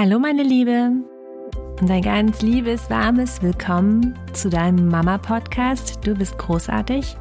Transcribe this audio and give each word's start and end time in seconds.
Hallo 0.00 0.20
meine 0.20 0.44
Liebe 0.44 0.92
und 1.80 1.90
ein 1.90 2.02
ganz 2.02 2.40
liebes, 2.40 2.88
warmes 2.88 3.42
Willkommen 3.42 4.16
zu 4.32 4.48
deinem 4.48 4.86
Mama-Podcast. 4.86 5.98
Du 6.06 6.14
bist 6.14 6.38
großartig. 6.38 7.16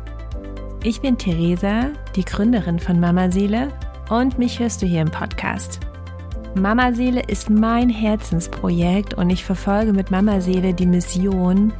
Ich 0.83 1.01
bin 1.01 1.17
Theresa, 1.17 1.87
die 2.15 2.23
Gründerin 2.23 2.77
von 2.77 2.99
Mama 2.99 3.31
Seele 3.31 3.73
und 4.11 4.37
mich 4.37 4.59
hörst 4.59 4.83
du 4.83 4.85
hier 4.85 5.01
im 5.01 5.09
Podcast. 5.09 5.79
Mama 6.53 6.93
Seele 6.93 7.23
ist 7.23 7.49
mein 7.49 7.89
Herzensprojekt 7.89 9.15
und 9.15 9.31
ich 9.31 9.43
verfolge 9.43 9.91
mit 9.91 10.11
Mama 10.11 10.39
Seele 10.39 10.75
die 10.75 10.85
Mission, 10.85 11.73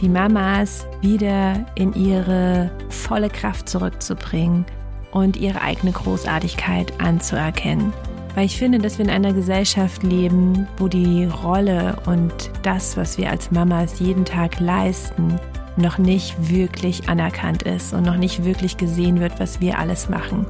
die 0.00 0.08
Mamas 0.08 0.84
wieder 1.00 1.64
in 1.76 1.92
ihre 1.94 2.72
volle 2.88 3.28
Kraft 3.28 3.68
zurückzubringen 3.68 4.64
und 5.12 5.36
ihre 5.36 5.60
eigene 5.60 5.92
Großartigkeit 5.92 6.92
anzuerkennen. 7.00 7.92
Weil 8.34 8.46
ich 8.46 8.56
finde, 8.56 8.78
dass 8.78 8.98
wir 8.98 9.04
in 9.04 9.10
einer 9.10 9.32
Gesellschaft 9.32 10.02
leben, 10.02 10.68
wo 10.78 10.88
die 10.88 11.24
Rolle 11.24 11.96
und 12.06 12.32
das, 12.62 12.96
was 12.96 13.18
wir 13.18 13.30
als 13.30 13.50
Mamas 13.50 13.98
jeden 13.98 14.24
Tag 14.24 14.60
leisten, 14.60 15.38
noch 15.76 15.98
nicht 15.98 16.36
wirklich 16.50 17.08
anerkannt 17.08 17.62
ist 17.62 17.92
und 17.92 18.04
noch 18.04 18.16
nicht 18.16 18.44
wirklich 18.44 18.76
gesehen 18.76 19.20
wird, 19.20 19.40
was 19.40 19.60
wir 19.60 19.78
alles 19.78 20.08
machen. 20.08 20.46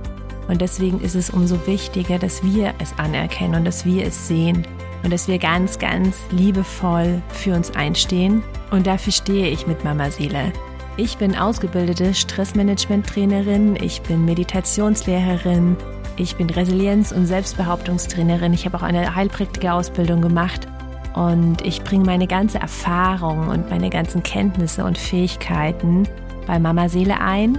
Und 0.49 0.61
deswegen 0.61 1.01
ist 1.01 1.15
es 1.15 1.31
umso 1.31 1.67
wichtiger, 1.67 2.19
dass 2.19 2.43
wir 2.43 2.75
es 2.81 2.93
anerkennen 2.99 3.55
und 3.55 3.65
dass 3.65 3.85
wir 3.85 4.05
es 4.05 4.27
sehen 4.27 4.67
und 5.03 5.13
dass 5.13 5.29
wir 5.29 5.39
ganz, 5.39 5.79
ganz 5.79 6.17
liebevoll 6.31 7.23
für 7.29 7.55
uns 7.55 7.71
einstehen. 7.77 8.43
Und 8.71 8.87
dafür 8.87 9.13
stehe 9.13 9.49
ich 9.49 9.67
mit 9.67 9.85
Mama 9.85 10.11
Seele. 10.11 10.53
Ich 10.97 11.17
bin 11.17 11.37
ausgebildete 11.37 12.13
Stressmanagement-Trainerin, 12.13 13.77
ich 13.81 14.03
bin 14.03 14.25
Meditationslehrerin, 14.25 15.77
ich 16.21 16.37
bin 16.37 16.51
Resilienz- 16.51 17.13
und 17.13 17.25
Selbstbehauptungstrainerin. 17.25 18.53
Ich 18.53 18.67
habe 18.67 18.77
auch 18.77 18.83
eine 18.83 19.15
Heilpraktiker-Ausbildung 19.15 20.21
gemacht 20.21 20.69
und 21.15 21.65
ich 21.65 21.83
bringe 21.83 22.05
meine 22.05 22.27
ganze 22.27 22.59
Erfahrung 22.59 23.49
und 23.49 23.71
meine 23.71 23.89
ganzen 23.89 24.23
Kenntnisse 24.23 24.85
und 24.85 24.99
Fähigkeiten 24.99 26.07
bei 26.47 26.59
Mama 26.59 26.91
Seele 26.91 27.21
ein. 27.21 27.59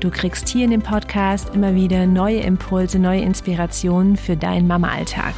Du 0.00 0.10
kriegst 0.10 0.48
hier 0.48 0.64
in 0.64 0.70
dem 0.70 0.80
Podcast 0.80 1.54
immer 1.54 1.74
wieder 1.74 2.06
neue 2.06 2.40
Impulse, 2.40 2.98
neue 2.98 3.20
Inspirationen 3.20 4.16
für 4.16 4.36
deinen 4.36 4.66
Mama-Alltag. 4.66 5.34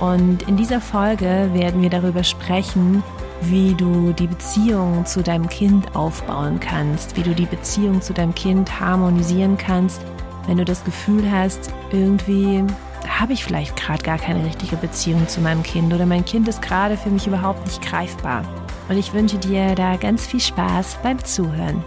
Und 0.00 0.42
in 0.48 0.56
dieser 0.56 0.80
Folge 0.80 1.50
werden 1.52 1.82
wir 1.82 1.90
darüber 1.90 2.24
sprechen, 2.24 3.02
wie 3.42 3.74
du 3.74 4.12
die 4.12 4.26
Beziehung 4.26 5.04
zu 5.04 5.22
deinem 5.22 5.48
Kind 5.48 5.94
aufbauen 5.94 6.60
kannst, 6.60 7.16
wie 7.16 7.22
du 7.22 7.34
die 7.34 7.46
Beziehung 7.46 8.00
zu 8.00 8.14
deinem 8.14 8.34
Kind 8.34 8.80
harmonisieren 8.80 9.58
kannst, 9.58 10.00
wenn 10.46 10.58
du 10.58 10.64
das 10.64 10.84
Gefühl 10.84 11.30
hast, 11.30 11.72
irgendwie 11.90 12.64
habe 13.08 13.32
ich 13.32 13.44
vielleicht 13.44 13.76
gerade 13.76 14.02
gar 14.02 14.18
keine 14.18 14.44
richtige 14.44 14.76
Beziehung 14.76 15.28
zu 15.28 15.40
meinem 15.40 15.62
Kind 15.62 15.92
oder 15.92 16.06
mein 16.06 16.24
Kind 16.24 16.48
ist 16.48 16.62
gerade 16.62 16.96
für 16.96 17.10
mich 17.10 17.26
überhaupt 17.26 17.64
nicht 17.66 17.82
greifbar. 17.82 18.44
Und 18.88 18.98
ich 18.98 19.12
wünsche 19.12 19.38
dir 19.38 19.74
da 19.74 19.96
ganz 19.96 20.26
viel 20.26 20.40
Spaß 20.40 20.98
beim 21.02 21.22
Zuhören. 21.24 21.84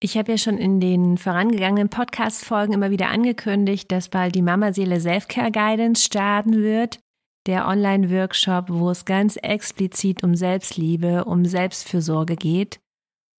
Ich 0.00 0.16
habe 0.16 0.32
ja 0.32 0.38
schon 0.38 0.58
in 0.58 0.80
den 0.80 1.16
vorangegangenen 1.16 1.88
Podcast-Folgen 1.88 2.72
immer 2.72 2.90
wieder 2.90 3.08
angekündigt, 3.08 3.92
dass 3.92 4.08
bald 4.08 4.34
die 4.34 4.42
Mama-Seele 4.42 5.00
Self-Care 5.00 5.52
Guidance 5.52 6.02
starten 6.02 6.62
wird 6.62 6.98
der 7.46 7.66
Online-Workshop, 7.66 8.66
wo 8.68 8.90
es 8.90 9.04
ganz 9.04 9.36
explizit 9.36 10.22
um 10.22 10.34
Selbstliebe, 10.34 11.24
um 11.24 11.44
Selbstfürsorge 11.44 12.36
geht. 12.36 12.80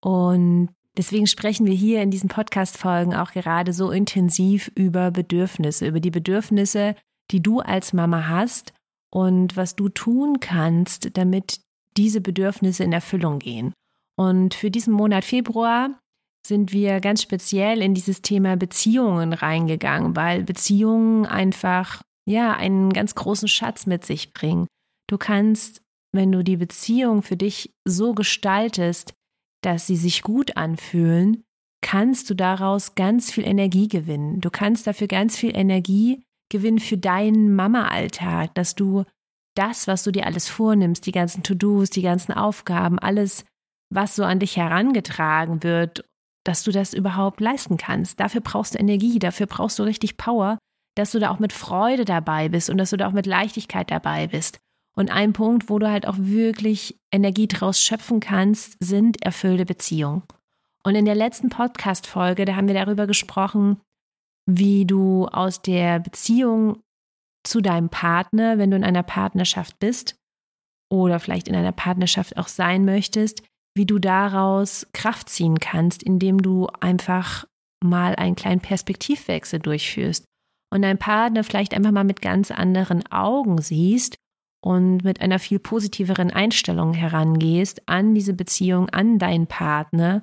Und 0.00 0.70
deswegen 0.96 1.26
sprechen 1.26 1.66
wir 1.66 1.74
hier 1.74 2.02
in 2.02 2.10
diesen 2.10 2.28
Podcast-Folgen 2.28 3.14
auch 3.14 3.32
gerade 3.32 3.72
so 3.72 3.90
intensiv 3.90 4.70
über 4.74 5.10
Bedürfnisse, 5.10 5.86
über 5.86 6.00
die 6.00 6.10
Bedürfnisse, 6.10 6.96
die 7.30 7.42
du 7.42 7.60
als 7.60 7.92
Mama 7.92 8.28
hast 8.28 8.72
und 9.10 9.56
was 9.56 9.76
du 9.76 9.88
tun 9.88 10.40
kannst, 10.40 11.16
damit 11.16 11.60
diese 11.96 12.20
Bedürfnisse 12.20 12.84
in 12.84 12.92
Erfüllung 12.92 13.38
gehen. 13.38 13.72
Und 14.18 14.54
für 14.54 14.70
diesen 14.70 14.92
Monat 14.92 15.24
Februar 15.24 15.98
sind 16.46 16.72
wir 16.72 17.00
ganz 17.00 17.22
speziell 17.22 17.82
in 17.82 17.94
dieses 17.94 18.22
Thema 18.22 18.56
Beziehungen 18.56 19.32
reingegangen, 19.32 20.16
weil 20.16 20.42
Beziehungen 20.42 21.26
einfach 21.26 22.02
ja, 22.26 22.54
einen 22.54 22.92
ganz 22.92 23.14
großen 23.14 23.48
Schatz 23.48 23.86
mit 23.86 24.04
sich 24.04 24.32
bringen. 24.32 24.66
Du 25.08 25.18
kannst, 25.18 25.82
wenn 26.12 26.32
du 26.32 26.42
die 26.42 26.56
Beziehung 26.56 27.22
für 27.22 27.36
dich 27.36 27.74
so 27.84 28.14
gestaltest, 28.14 29.14
dass 29.62 29.86
sie 29.86 29.96
sich 29.96 30.22
gut 30.22 30.56
anfühlen, 30.56 31.44
kannst 31.80 32.30
du 32.30 32.34
daraus 32.34 32.94
ganz 32.94 33.30
viel 33.30 33.46
Energie 33.46 33.88
gewinnen. 33.88 34.40
Du 34.40 34.50
kannst 34.50 34.86
dafür 34.86 35.08
ganz 35.08 35.36
viel 35.36 35.56
Energie 35.56 36.22
gewinnen 36.50 36.78
für 36.78 36.98
deinen 36.98 37.54
Mama-Alltag, 37.54 38.54
dass 38.54 38.74
du 38.74 39.04
das, 39.56 39.86
was 39.86 40.04
du 40.04 40.12
dir 40.12 40.26
alles 40.26 40.48
vornimmst, 40.48 41.06
die 41.06 41.12
ganzen 41.12 41.42
To-Dos, 41.42 41.90
die 41.90 42.02
ganzen 42.02 42.32
Aufgaben, 42.32 42.98
alles, 42.98 43.44
was 43.90 44.14
so 44.14 44.24
an 44.24 44.38
dich 44.38 44.56
herangetragen 44.56 45.62
wird, 45.62 46.04
dass 46.44 46.62
du 46.62 46.70
das 46.70 46.94
überhaupt 46.94 47.40
leisten 47.40 47.76
kannst. 47.76 48.20
Dafür 48.20 48.40
brauchst 48.40 48.74
du 48.74 48.78
Energie, 48.78 49.18
dafür 49.18 49.46
brauchst 49.46 49.78
du 49.78 49.82
richtig 49.82 50.16
Power 50.16 50.58
dass 50.94 51.12
du 51.12 51.18
da 51.18 51.30
auch 51.30 51.38
mit 51.38 51.52
Freude 51.52 52.04
dabei 52.04 52.48
bist 52.48 52.70
und 52.70 52.78
dass 52.78 52.90
du 52.90 52.96
da 52.96 53.08
auch 53.08 53.12
mit 53.12 53.26
Leichtigkeit 53.26 53.90
dabei 53.90 54.26
bist. 54.26 54.58
Und 54.94 55.10
ein 55.10 55.32
Punkt, 55.32 55.70
wo 55.70 55.78
du 55.78 55.90
halt 55.90 56.06
auch 56.06 56.16
wirklich 56.18 56.98
Energie 57.10 57.48
draus 57.48 57.80
schöpfen 57.80 58.20
kannst, 58.20 58.76
sind 58.80 59.22
erfüllte 59.22 59.64
Beziehungen. 59.64 60.22
Und 60.84 60.94
in 60.94 61.04
der 61.04 61.14
letzten 61.14 61.48
Podcast-Folge, 61.48 62.44
da 62.44 62.56
haben 62.56 62.66
wir 62.66 62.74
darüber 62.74 63.06
gesprochen, 63.06 63.80
wie 64.46 64.84
du 64.84 65.26
aus 65.26 65.62
der 65.62 66.00
Beziehung 66.00 66.82
zu 67.44 67.60
deinem 67.60 67.88
Partner, 67.88 68.58
wenn 68.58 68.70
du 68.70 68.76
in 68.76 68.84
einer 68.84 69.02
Partnerschaft 69.02 69.78
bist 69.78 70.16
oder 70.90 71.20
vielleicht 71.20 71.48
in 71.48 71.56
einer 71.56 71.72
Partnerschaft 71.72 72.36
auch 72.36 72.48
sein 72.48 72.84
möchtest, 72.84 73.42
wie 73.74 73.86
du 73.86 73.98
daraus 73.98 74.86
Kraft 74.92 75.28
ziehen 75.28 75.58
kannst, 75.58 76.02
indem 76.02 76.42
du 76.42 76.66
einfach 76.80 77.46
mal 77.82 78.14
einen 78.16 78.36
kleinen 78.36 78.60
Perspektivwechsel 78.60 79.60
durchführst 79.60 80.24
und 80.72 80.82
deinen 80.82 80.98
Partner 80.98 81.44
vielleicht 81.44 81.74
einfach 81.74 81.90
mal 81.90 82.04
mit 82.04 82.20
ganz 82.20 82.50
anderen 82.50 83.06
Augen 83.10 83.60
siehst 83.60 84.16
und 84.64 85.04
mit 85.04 85.20
einer 85.20 85.38
viel 85.38 85.58
positiveren 85.58 86.30
Einstellung 86.30 86.94
herangehst 86.94 87.82
an 87.86 88.14
diese 88.14 88.32
Beziehung, 88.32 88.88
an 88.90 89.18
deinen 89.18 89.46
Partner 89.46 90.22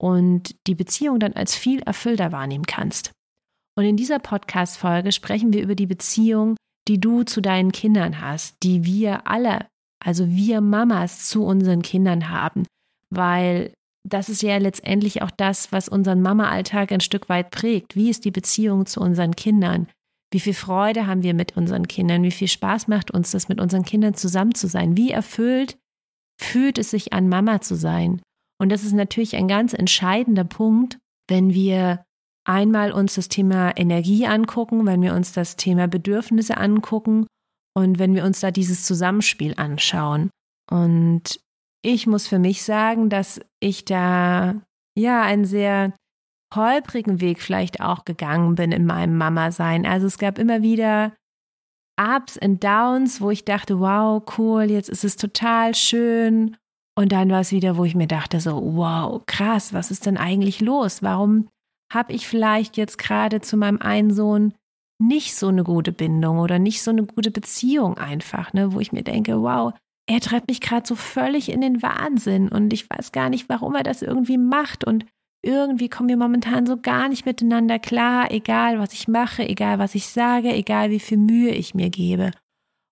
und 0.00 0.54
die 0.66 0.74
Beziehung 0.74 1.18
dann 1.18 1.34
als 1.34 1.54
viel 1.54 1.80
erfüllter 1.82 2.32
wahrnehmen 2.32 2.66
kannst. 2.66 3.12
Und 3.76 3.84
in 3.84 3.96
dieser 3.96 4.18
Podcast-Folge 4.18 5.12
sprechen 5.12 5.52
wir 5.52 5.62
über 5.62 5.74
die 5.74 5.86
Beziehung, 5.86 6.56
die 6.88 7.00
du 7.00 7.24
zu 7.24 7.40
deinen 7.40 7.72
Kindern 7.72 8.20
hast, 8.20 8.62
die 8.62 8.84
wir 8.84 9.26
alle, 9.26 9.66
also 10.04 10.28
wir 10.28 10.60
Mamas 10.60 11.28
zu 11.28 11.44
unseren 11.44 11.82
Kindern 11.82 12.30
haben, 12.30 12.64
weil 13.10 13.72
das 14.08 14.28
ist 14.28 14.42
ja 14.42 14.56
letztendlich 14.56 15.22
auch 15.22 15.30
das, 15.30 15.72
was 15.72 15.88
unseren 15.88 16.22
Mama-Alltag 16.22 16.92
ein 16.92 17.00
Stück 17.00 17.28
weit 17.28 17.50
prägt. 17.50 17.96
Wie 17.96 18.08
ist 18.08 18.24
die 18.24 18.30
Beziehung 18.30 18.86
zu 18.86 19.00
unseren 19.00 19.36
Kindern? 19.36 19.88
Wie 20.32 20.40
viel 20.40 20.54
Freude 20.54 21.06
haben 21.06 21.22
wir 21.22 21.34
mit 21.34 21.56
unseren 21.56 21.88
Kindern? 21.88 22.22
Wie 22.22 22.30
viel 22.30 22.48
Spaß 22.48 22.88
macht 22.88 23.10
uns 23.10 23.32
das, 23.32 23.48
mit 23.48 23.60
unseren 23.60 23.84
Kindern 23.84 24.14
zusammen 24.14 24.54
zu 24.54 24.68
sein? 24.68 24.96
Wie 24.96 25.10
erfüllt 25.10 25.78
fühlt 26.40 26.78
es 26.78 26.90
sich 26.90 27.12
an, 27.12 27.28
Mama 27.28 27.60
zu 27.60 27.74
sein? 27.74 28.22
Und 28.60 28.70
das 28.70 28.84
ist 28.84 28.92
natürlich 28.92 29.36
ein 29.36 29.48
ganz 29.48 29.72
entscheidender 29.72 30.44
Punkt, 30.44 30.98
wenn 31.28 31.52
wir 31.52 32.04
einmal 32.46 32.92
uns 32.92 33.14
das 33.14 33.28
Thema 33.28 33.76
Energie 33.76 34.26
angucken, 34.26 34.86
wenn 34.86 35.02
wir 35.02 35.14
uns 35.14 35.32
das 35.32 35.56
Thema 35.56 35.88
Bedürfnisse 35.88 36.56
angucken 36.56 37.26
und 37.74 37.98
wenn 37.98 38.14
wir 38.14 38.24
uns 38.24 38.40
da 38.40 38.50
dieses 38.50 38.84
Zusammenspiel 38.84 39.54
anschauen. 39.56 40.30
Und 40.70 41.40
ich 41.82 42.06
muss 42.06 42.26
für 42.26 42.38
mich 42.38 42.62
sagen, 42.62 43.08
dass 43.08 43.40
ich 43.60 43.84
da 43.84 44.60
ja 44.96 45.22
einen 45.22 45.44
sehr 45.44 45.92
holprigen 46.54 47.20
Weg 47.20 47.40
vielleicht 47.40 47.80
auch 47.80 48.04
gegangen 48.04 48.54
bin 48.54 48.72
in 48.72 48.86
meinem 48.86 49.16
Mama-Sein. 49.16 49.86
Also 49.86 50.06
es 50.06 50.18
gab 50.18 50.38
immer 50.38 50.62
wieder 50.62 51.12
Ups 52.00 52.38
und 52.38 52.64
Downs, 52.64 53.20
wo 53.20 53.30
ich 53.30 53.44
dachte, 53.44 53.78
wow, 53.78 54.22
cool, 54.38 54.64
jetzt 54.64 54.88
ist 54.88 55.04
es 55.04 55.16
total 55.16 55.74
schön. 55.74 56.56
Und 56.96 57.12
dann 57.12 57.30
war 57.30 57.40
es 57.40 57.52
wieder, 57.52 57.76
wo 57.76 57.84
ich 57.84 57.94
mir 57.94 58.06
dachte, 58.06 58.40
so, 58.40 58.60
wow, 58.74 59.22
krass, 59.26 59.72
was 59.72 59.90
ist 59.90 60.06
denn 60.06 60.16
eigentlich 60.16 60.60
los? 60.60 61.02
Warum 61.02 61.48
habe 61.92 62.12
ich 62.12 62.26
vielleicht 62.26 62.76
jetzt 62.76 62.98
gerade 62.98 63.40
zu 63.40 63.56
meinem 63.56 63.80
einen 63.80 64.12
Sohn 64.12 64.54
nicht 65.00 65.34
so 65.34 65.48
eine 65.48 65.64
gute 65.64 65.92
Bindung 65.92 66.38
oder 66.38 66.58
nicht 66.58 66.82
so 66.82 66.90
eine 66.90 67.04
gute 67.04 67.30
Beziehung 67.30 67.96
einfach, 67.96 68.52
ne, 68.52 68.72
wo 68.72 68.80
ich 68.80 68.92
mir 68.92 69.02
denke, 69.02 69.40
wow, 69.42 69.72
er 70.06 70.20
treibt 70.20 70.48
mich 70.48 70.60
gerade 70.60 70.86
so 70.86 70.94
völlig 70.94 71.50
in 71.50 71.60
den 71.60 71.82
Wahnsinn 71.82 72.48
und 72.48 72.72
ich 72.72 72.88
weiß 72.88 73.12
gar 73.12 73.30
nicht, 73.30 73.48
warum 73.48 73.74
er 73.74 73.82
das 73.82 74.02
irgendwie 74.02 74.38
macht 74.38 74.84
und 74.84 75.06
irgendwie 75.42 75.88
kommen 75.88 76.08
wir 76.08 76.16
momentan 76.16 76.66
so 76.66 76.76
gar 76.76 77.08
nicht 77.08 77.26
miteinander 77.26 77.78
klar, 77.78 78.30
egal 78.30 78.78
was 78.78 78.92
ich 78.92 79.08
mache, 79.08 79.48
egal 79.48 79.78
was 79.78 79.94
ich 79.94 80.06
sage, 80.06 80.52
egal 80.52 80.90
wie 80.90 81.00
viel 81.00 81.18
Mühe 81.18 81.50
ich 81.50 81.74
mir 81.74 81.90
gebe. 81.90 82.30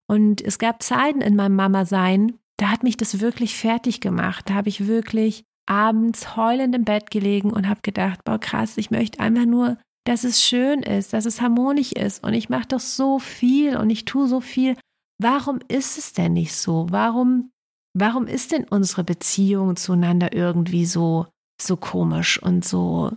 Und 0.06 0.40
es 0.40 0.58
gab 0.58 0.82
Zeiten 0.82 1.20
in 1.20 1.36
meinem 1.36 1.56
Mama-Sein, 1.56 2.38
da 2.56 2.70
hat 2.70 2.82
mich 2.82 2.96
das 2.96 3.20
wirklich 3.20 3.56
fertig 3.56 4.00
gemacht. 4.00 4.48
Da 4.48 4.54
habe 4.54 4.68
ich 4.68 4.86
wirklich 4.86 5.44
abends 5.66 6.36
heulend 6.36 6.74
im 6.74 6.84
Bett 6.84 7.10
gelegen 7.10 7.52
und 7.52 7.68
habe 7.68 7.80
gedacht, 7.82 8.24
boah 8.24 8.38
krass, 8.38 8.78
ich 8.78 8.90
möchte 8.90 9.20
einfach 9.20 9.44
nur 9.44 9.76
dass 10.08 10.24
es 10.24 10.42
schön 10.42 10.82
ist, 10.82 11.12
dass 11.12 11.26
es 11.26 11.42
harmonisch 11.42 11.92
ist 11.92 12.24
und 12.24 12.32
ich 12.32 12.48
mache 12.48 12.68
doch 12.68 12.80
so 12.80 13.18
viel 13.18 13.76
und 13.76 13.90
ich 13.90 14.06
tue 14.06 14.26
so 14.26 14.40
viel. 14.40 14.74
Warum 15.20 15.58
ist 15.68 15.98
es 15.98 16.14
denn 16.14 16.32
nicht 16.32 16.54
so? 16.54 16.86
Warum, 16.88 17.50
warum 17.92 18.26
ist 18.26 18.52
denn 18.52 18.64
unsere 18.64 19.04
Beziehung 19.04 19.76
zueinander 19.76 20.32
irgendwie 20.32 20.86
so, 20.86 21.26
so 21.60 21.76
komisch 21.76 22.42
und 22.42 22.64
so? 22.64 23.12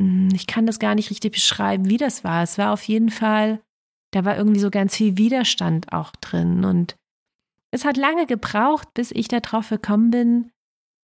Hm, 0.00 0.28
ich 0.34 0.46
kann 0.46 0.66
das 0.66 0.78
gar 0.78 0.94
nicht 0.94 1.10
richtig 1.10 1.32
beschreiben, 1.32 1.88
wie 1.88 1.96
das 1.96 2.24
war. 2.24 2.42
Es 2.42 2.58
war 2.58 2.72
auf 2.72 2.82
jeden 2.84 3.10
Fall, 3.10 3.60
da 4.12 4.24
war 4.24 4.36
irgendwie 4.36 4.60
so 4.60 4.70
ganz 4.70 4.96
viel 4.96 5.16
Widerstand 5.16 5.92
auch 5.92 6.12
drin 6.16 6.64
und 6.64 6.96
es 7.74 7.84
hat 7.84 7.96
lange 7.96 8.26
gebraucht, 8.26 8.92
bis 8.94 9.10
ich 9.12 9.28
darauf 9.28 9.70
gekommen 9.70 10.10
bin, 10.10 10.50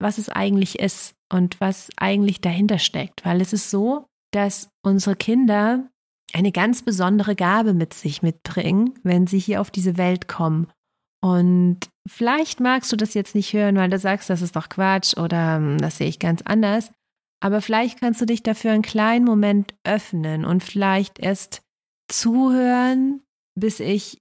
was 0.00 0.18
es 0.18 0.28
eigentlich 0.28 0.78
ist 0.78 1.14
und 1.32 1.60
was 1.60 1.90
eigentlich 1.96 2.40
dahinter 2.40 2.78
steckt, 2.78 3.24
weil 3.24 3.40
es 3.40 3.52
ist 3.52 3.70
so, 3.70 4.06
dass 4.32 4.70
unsere 4.82 5.16
Kinder 5.16 5.88
eine 6.34 6.52
ganz 6.52 6.82
besondere 6.82 7.34
Gabe 7.34 7.72
mit 7.72 7.94
sich 7.94 8.22
mitbringen, 8.22 8.98
wenn 9.02 9.26
sie 9.26 9.38
hier 9.38 9.60
auf 9.60 9.70
diese 9.70 9.96
Welt 9.96 10.28
kommen. 10.28 10.70
Und 11.22 11.78
vielleicht 12.08 12.60
magst 12.60 12.90
du 12.92 12.96
das 12.96 13.14
jetzt 13.14 13.34
nicht 13.34 13.52
hören, 13.52 13.76
weil 13.76 13.90
du 13.90 13.98
sagst, 13.98 14.30
das 14.30 14.42
ist 14.42 14.56
doch 14.56 14.68
Quatsch 14.68 15.16
oder 15.16 15.56
hm, 15.56 15.78
das 15.78 15.98
sehe 15.98 16.08
ich 16.08 16.18
ganz 16.18 16.42
anders. 16.42 16.90
Aber 17.40 17.60
vielleicht 17.60 18.00
kannst 18.00 18.20
du 18.20 18.26
dich 18.26 18.42
dafür 18.42 18.72
einen 18.72 18.82
kleinen 18.82 19.24
Moment 19.24 19.74
öffnen 19.84 20.44
und 20.44 20.64
vielleicht 20.64 21.20
erst 21.20 21.62
zuhören, 22.10 23.22
bis 23.54 23.80
ich 23.80 24.18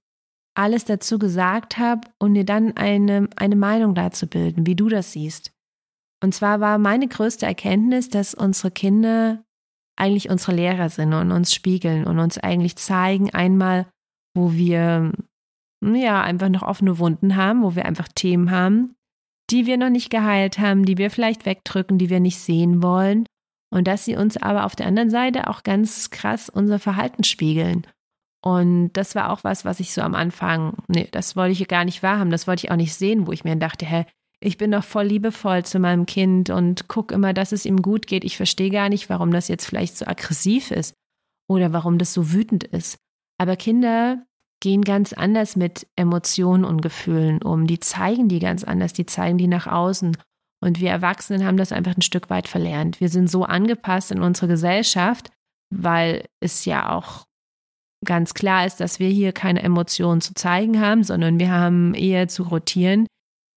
alles 0.54 0.84
dazu 0.84 1.18
gesagt 1.18 1.78
habe 1.78 2.08
und 2.18 2.34
dir 2.34 2.44
dann 2.44 2.76
eine, 2.76 3.28
eine 3.36 3.56
Meinung 3.56 3.94
dazu 3.94 4.26
bilden, 4.26 4.66
wie 4.66 4.76
du 4.76 4.88
das 4.88 5.12
siehst. 5.12 5.52
Und 6.22 6.34
zwar 6.34 6.60
war 6.60 6.78
meine 6.78 7.08
größte 7.08 7.46
Erkenntnis, 7.46 8.08
dass 8.08 8.34
unsere 8.34 8.70
Kinder 8.70 9.44
eigentlich 9.96 10.30
unsere 10.30 10.54
Lehrer 10.54 10.90
sind 10.90 11.12
und 11.12 11.32
uns 11.32 11.54
spiegeln 11.54 12.04
und 12.06 12.18
uns 12.18 12.38
eigentlich 12.38 12.76
zeigen, 12.76 13.30
einmal, 13.30 13.86
wo 14.34 14.52
wir 14.52 15.12
ja 15.82 16.22
einfach 16.22 16.48
noch 16.48 16.62
offene 16.62 16.98
Wunden 16.98 17.36
haben, 17.36 17.62
wo 17.62 17.74
wir 17.74 17.84
einfach 17.84 18.08
Themen 18.08 18.50
haben, 18.50 18.94
die 19.50 19.66
wir 19.66 19.76
noch 19.76 19.90
nicht 19.90 20.10
geheilt 20.10 20.58
haben, 20.58 20.84
die 20.84 20.98
wir 20.98 21.10
vielleicht 21.10 21.46
wegdrücken, 21.46 21.98
die 21.98 22.10
wir 22.10 22.20
nicht 22.20 22.38
sehen 22.38 22.82
wollen. 22.82 23.24
Und 23.70 23.86
dass 23.86 24.04
sie 24.04 24.16
uns 24.16 24.36
aber 24.38 24.64
auf 24.64 24.76
der 24.76 24.86
anderen 24.86 25.10
Seite 25.10 25.48
auch 25.48 25.62
ganz 25.62 26.10
krass 26.10 26.48
unser 26.48 26.78
Verhalten 26.78 27.22
spiegeln. 27.22 27.86
Und 28.42 28.92
das 28.92 29.14
war 29.14 29.30
auch 29.30 29.44
was, 29.44 29.64
was 29.64 29.80
ich 29.80 29.92
so 29.92 30.00
am 30.00 30.14
Anfang, 30.14 30.74
nee, 30.86 31.08
das 31.10 31.36
wollte 31.36 31.52
ich 31.52 31.68
gar 31.68 31.84
nicht 31.84 32.02
wahrhaben, 32.02 32.30
das 32.30 32.46
wollte 32.46 32.66
ich 32.66 32.70
auch 32.70 32.76
nicht 32.76 32.94
sehen, 32.94 33.26
wo 33.26 33.32
ich 33.32 33.44
mir 33.44 33.56
dachte, 33.56 33.84
hä, 33.84 34.06
ich 34.40 34.56
bin 34.56 34.70
doch 34.70 34.84
voll 34.84 35.06
liebevoll 35.06 35.64
zu 35.64 35.80
meinem 35.80 36.06
Kind 36.06 36.48
und 36.48 36.86
gucke 36.86 37.14
immer, 37.14 37.32
dass 37.32 37.52
es 37.52 37.66
ihm 37.66 37.82
gut 37.82 38.06
geht. 38.06 38.24
Ich 38.24 38.36
verstehe 38.36 38.70
gar 38.70 38.88
nicht, 38.88 39.10
warum 39.10 39.32
das 39.32 39.48
jetzt 39.48 39.66
vielleicht 39.66 39.96
so 39.96 40.06
aggressiv 40.06 40.70
ist 40.70 40.94
oder 41.48 41.72
warum 41.72 41.98
das 41.98 42.14
so 42.14 42.32
wütend 42.32 42.62
ist. 42.64 42.98
Aber 43.38 43.56
Kinder 43.56 44.24
gehen 44.60 44.82
ganz 44.82 45.12
anders 45.12 45.56
mit 45.56 45.86
Emotionen 45.96 46.64
und 46.64 46.82
Gefühlen 46.82 47.42
um. 47.42 47.66
Die 47.66 47.80
zeigen 47.80 48.28
die 48.28 48.40
ganz 48.40 48.64
anders, 48.64 48.92
die 48.92 49.06
zeigen 49.06 49.38
die 49.38 49.46
nach 49.46 49.66
außen. 49.66 50.16
Und 50.60 50.80
wir 50.80 50.90
Erwachsenen 50.90 51.44
haben 51.44 51.56
das 51.56 51.72
einfach 51.72 51.96
ein 51.96 52.02
Stück 52.02 52.30
weit 52.30 52.48
verlernt. 52.48 53.00
Wir 53.00 53.08
sind 53.08 53.30
so 53.30 53.44
angepasst 53.44 54.10
in 54.10 54.20
unserer 54.20 54.48
Gesellschaft, 54.48 55.30
weil 55.70 56.24
es 56.40 56.64
ja 56.64 56.90
auch 56.90 57.26
ganz 58.04 58.34
klar 58.34 58.66
ist, 58.66 58.80
dass 58.80 58.98
wir 58.98 59.08
hier 59.08 59.32
keine 59.32 59.62
Emotionen 59.62 60.20
zu 60.20 60.34
zeigen 60.34 60.80
haben, 60.80 61.04
sondern 61.04 61.38
wir 61.38 61.50
haben 61.50 61.94
eher 61.94 62.28
zu 62.28 62.44
rotieren 62.44 63.06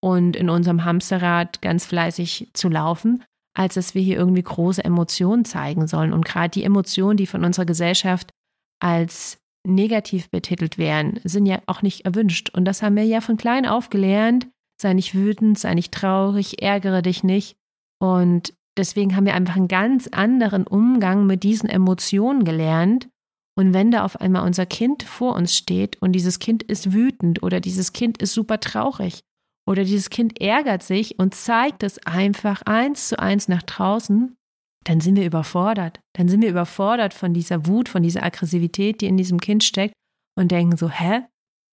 und 0.03 0.35
in 0.35 0.49
unserem 0.49 0.83
Hamsterrad 0.83 1.61
ganz 1.61 1.85
fleißig 1.85 2.49
zu 2.53 2.69
laufen, 2.69 3.23
als 3.55 3.75
dass 3.75 3.93
wir 3.93 4.01
hier 4.01 4.17
irgendwie 4.17 4.43
große 4.43 4.83
Emotionen 4.83 5.45
zeigen 5.45 5.87
sollen. 5.87 6.13
Und 6.13 6.25
gerade 6.25 6.49
die 6.49 6.63
Emotionen, 6.63 7.17
die 7.17 7.27
von 7.27 7.43
unserer 7.45 7.65
Gesellschaft 7.65 8.31
als 8.79 9.37
negativ 9.65 10.29
betitelt 10.29 10.77
werden, 10.77 11.19
sind 11.23 11.45
ja 11.45 11.61
auch 11.67 11.81
nicht 11.81 12.05
erwünscht. 12.05 12.49
Und 12.49 12.65
das 12.65 12.81
haben 12.81 12.95
wir 12.95 13.05
ja 13.05 13.21
von 13.21 13.37
klein 13.37 13.65
auf 13.65 13.89
gelernt. 13.89 14.47
Sei 14.81 14.93
nicht 14.93 15.13
wütend, 15.13 15.59
sei 15.59 15.75
nicht 15.75 15.93
traurig, 15.93 16.61
ärgere 16.61 17.01
dich 17.01 17.23
nicht. 17.23 17.55
Und 17.99 18.53
deswegen 18.77 19.15
haben 19.15 19.25
wir 19.25 19.35
einfach 19.35 19.55
einen 19.55 19.67
ganz 19.67 20.07
anderen 20.07 20.65
Umgang 20.65 21.27
mit 21.27 21.43
diesen 21.43 21.69
Emotionen 21.69 22.43
gelernt. 22.43 23.07
Und 23.55 23.73
wenn 23.73 23.91
da 23.91 24.03
auf 24.03 24.19
einmal 24.19 24.45
unser 24.45 24.65
Kind 24.65 25.03
vor 25.03 25.35
uns 25.35 25.55
steht 25.55 26.01
und 26.01 26.13
dieses 26.13 26.39
Kind 26.39 26.63
ist 26.63 26.93
wütend 26.93 27.43
oder 27.43 27.59
dieses 27.59 27.93
Kind 27.93 28.21
ist 28.21 28.33
super 28.33 28.59
traurig 28.59 29.21
oder 29.67 29.83
dieses 29.83 30.09
Kind 30.09 30.41
ärgert 30.41 30.83
sich 30.83 31.19
und 31.19 31.35
zeigt 31.35 31.83
es 31.83 31.99
einfach 32.05 32.61
eins 32.63 33.09
zu 33.09 33.19
eins 33.19 33.47
nach 33.47 33.61
draußen, 33.61 34.35
dann 34.83 34.99
sind 34.99 35.15
wir 35.15 35.25
überfordert. 35.25 35.99
Dann 36.13 36.27
sind 36.27 36.41
wir 36.41 36.49
überfordert 36.49 37.13
von 37.13 37.33
dieser 37.33 37.67
Wut, 37.67 37.89
von 37.89 38.03
dieser 38.03 38.23
Aggressivität, 38.23 39.01
die 39.01 39.07
in 39.07 39.17
diesem 39.17 39.39
Kind 39.39 39.63
steckt 39.63 39.93
und 40.37 40.51
denken 40.51 40.77
so, 40.77 40.89
hä? 40.89 41.21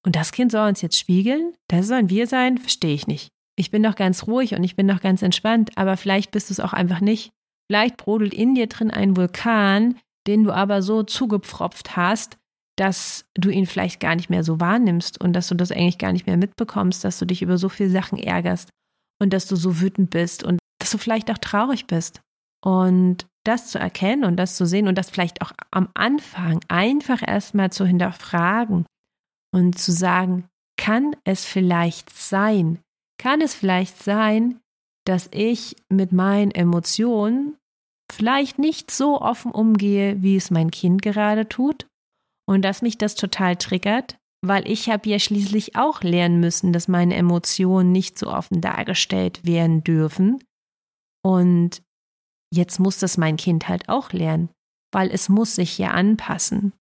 Und 0.05 0.17
das 0.17 0.33
Kind 0.33 0.53
soll 0.53 0.69
uns 0.69 0.83
jetzt 0.83 0.99
spiegeln? 0.99 1.55
Das 1.69 1.89
sollen 1.89 2.11
wir 2.11 2.27
sein? 2.27 2.59
Verstehe 2.59 2.95
ich 2.95 3.07
nicht. 3.07 3.29
Ich 3.57 3.71
bin 3.71 3.83
doch 3.83 3.97
ganz 3.97 4.27
ruhig 4.27 4.55
und 4.55 4.63
ich 4.63 4.77
bin 4.77 4.87
doch 4.87 5.01
ganz 5.01 5.23
entspannt, 5.23 5.77
aber 5.77 5.97
vielleicht 5.97 6.31
bist 6.31 6.49
du 6.49 6.53
es 6.53 6.61
auch 6.61 6.73
einfach 6.73 7.01
nicht. 7.01 7.31
Vielleicht 7.69 7.97
brodelt 7.97 8.33
in 8.33 8.55
dir 8.55 8.69
drin 8.69 8.91
ein 8.91 9.17
Vulkan, 9.17 9.99
den 10.27 10.45
du 10.45 10.53
aber 10.53 10.83
so 10.83 11.03
zugepfropft 11.03 11.97
hast, 11.97 12.39
dass 12.77 13.25
du 13.35 13.51
ihn 13.51 13.67
vielleicht 13.67 13.99
gar 13.99 14.15
nicht 14.15 14.31
mehr 14.31 14.45
so 14.45 14.61
wahrnimmst 14.61 15.21
und 15.21 15.33
dass 15.33 15.49
du 15.49 15.57
das 15.57 15.73
eigentlich 15.73 15.99
gar 15.99 16.13
nicht 16.13 16.27
mehr 16.27 16.37
mitbekommst, 16.37 17.03
dass 17.03 17.19
du 17.19 17.25
dich 17.25 17.43
über 17.43 17.59
so 17.59 17.69
viele 17.69 17.91
Sachen 17.91 18.19
ärgerst 18.19 18.71
und 19.21 19.33
dass 19.33 19.49
du 19.49 19.57
so 19.57 19.81
wütend 19.81 20.11
bist 20.11 20.45
und 20.45 20.59
dass 20.81 20.91
du 20.91 20.99
vielleicht 20.99 21.31
auch 21.31 21.39
traurig 21.39 21.87
bist. 21.87 22.21
Und 22.65 23.27
das 23.45 23.69
zu 23.69 23.79
erkennen 23.79 24.25
und 24.25 24.37
das 24.37 24.57
zu 24.57 24.67
sehen 24.67 24.89
und 24.89 24.97
das 24.97 25.11
vielleicht 25.11 25.43
auch 25.43 25.53
am 25.71 25.89
Anfang 25.95 26.61
einfach 26.69 27.27
erstmal 27.27 27.71
zu 27.71 27.87
hinterfragen 27.87 28.85
und 29.55 29.79
zu 29.79 29.93
sagen, 29.93 30.49
kann 30.77 31.17
es 31.25 31.45
vielleicht 31.45 32.11
sein, 32.11 32.79
kann 33.19 33.41
es 33.41 33.55
vielleicht 33.55 34.03
sein, 34.03 34.61
dass 35.07 35.29
ich 35.33 35.77
mit 35.89 36.13
meinen 36.13 36.51
Emotionen 36.51 37.57
vielleicht 38.13 38.59
nicht 38.59 38.91
so 38.91 39.21
offen 39.21 39.51
umgehe, 39.51 40.23
wie 40.23 40.37
es 40.37 40.51
mein 40.51 40.71
Kind 40.71 41.03
gerade 41.03 41.49
tut 41.49 41.87
und 42.47 42.63
dass 42.63 42.83
mich 42.83 42.99
das 42.99 43.15
total 43.15 43.57
triggert, 43.57 44.19
weil 44.45 44.69
ich 44.69 44.89
habe 44.89 45.09
ja 45.09 45.19
schließlich 45.19 45.77
auch 45.77 46.03
lernen 46.03 46.41
müssen, 46.41 46.73
dass 46.73 46.89
meine 46.89 47.17
Emotionen 47.17 47.93
nicht 47.93 48.19
so 48.19 48.29
offen 48.29 48.61
dargestellt 48.61 49.45
werden 49.45 49.83
dürfen. 49.83 50.43
Und 51.25 51.83
jetzt 52.53 52.79
muss 52.79 52.99
das 52.99 53.19
mein 53.19 53.37
Kind 53.37 53.69
halt 53.69 53.89
auch 53.89 54.13
lernen, 54.13 54.51
weil 54.93 55.11
es 55.11 55.29
muss 55.29 55.55
sich 55.55 55.79
ja 55.79 55.91
anpassen. 55.91 56.73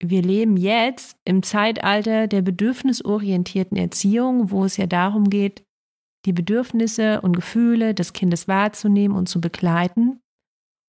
Wir 0.00 0.22
leben 0.22 0.56
jetzt 0.56 1.16
im 1.24 1.42
Zeitalter 1.42 2.28
der 2.28 2.42
bedürfnisorientierten 2.42 3.76
Erziehung, 3.76 4.50
wo 4.50 4.64
es 4.64 4.76
ja 4.76 4.86
darum 4.86 5.28
geht, 5.28 5.64
die 6.24 6.32
Bedürfnisse 6.32 7.20
und 7.20 7.34
Gefühle 7.34 7.94
des 7.94 8.12
Kindes 8.12 8.46
wahrzunehmen 8.46 9.16
und 9.16 9.28
zu 9.28 9.40
begleiten. 9.40 10.20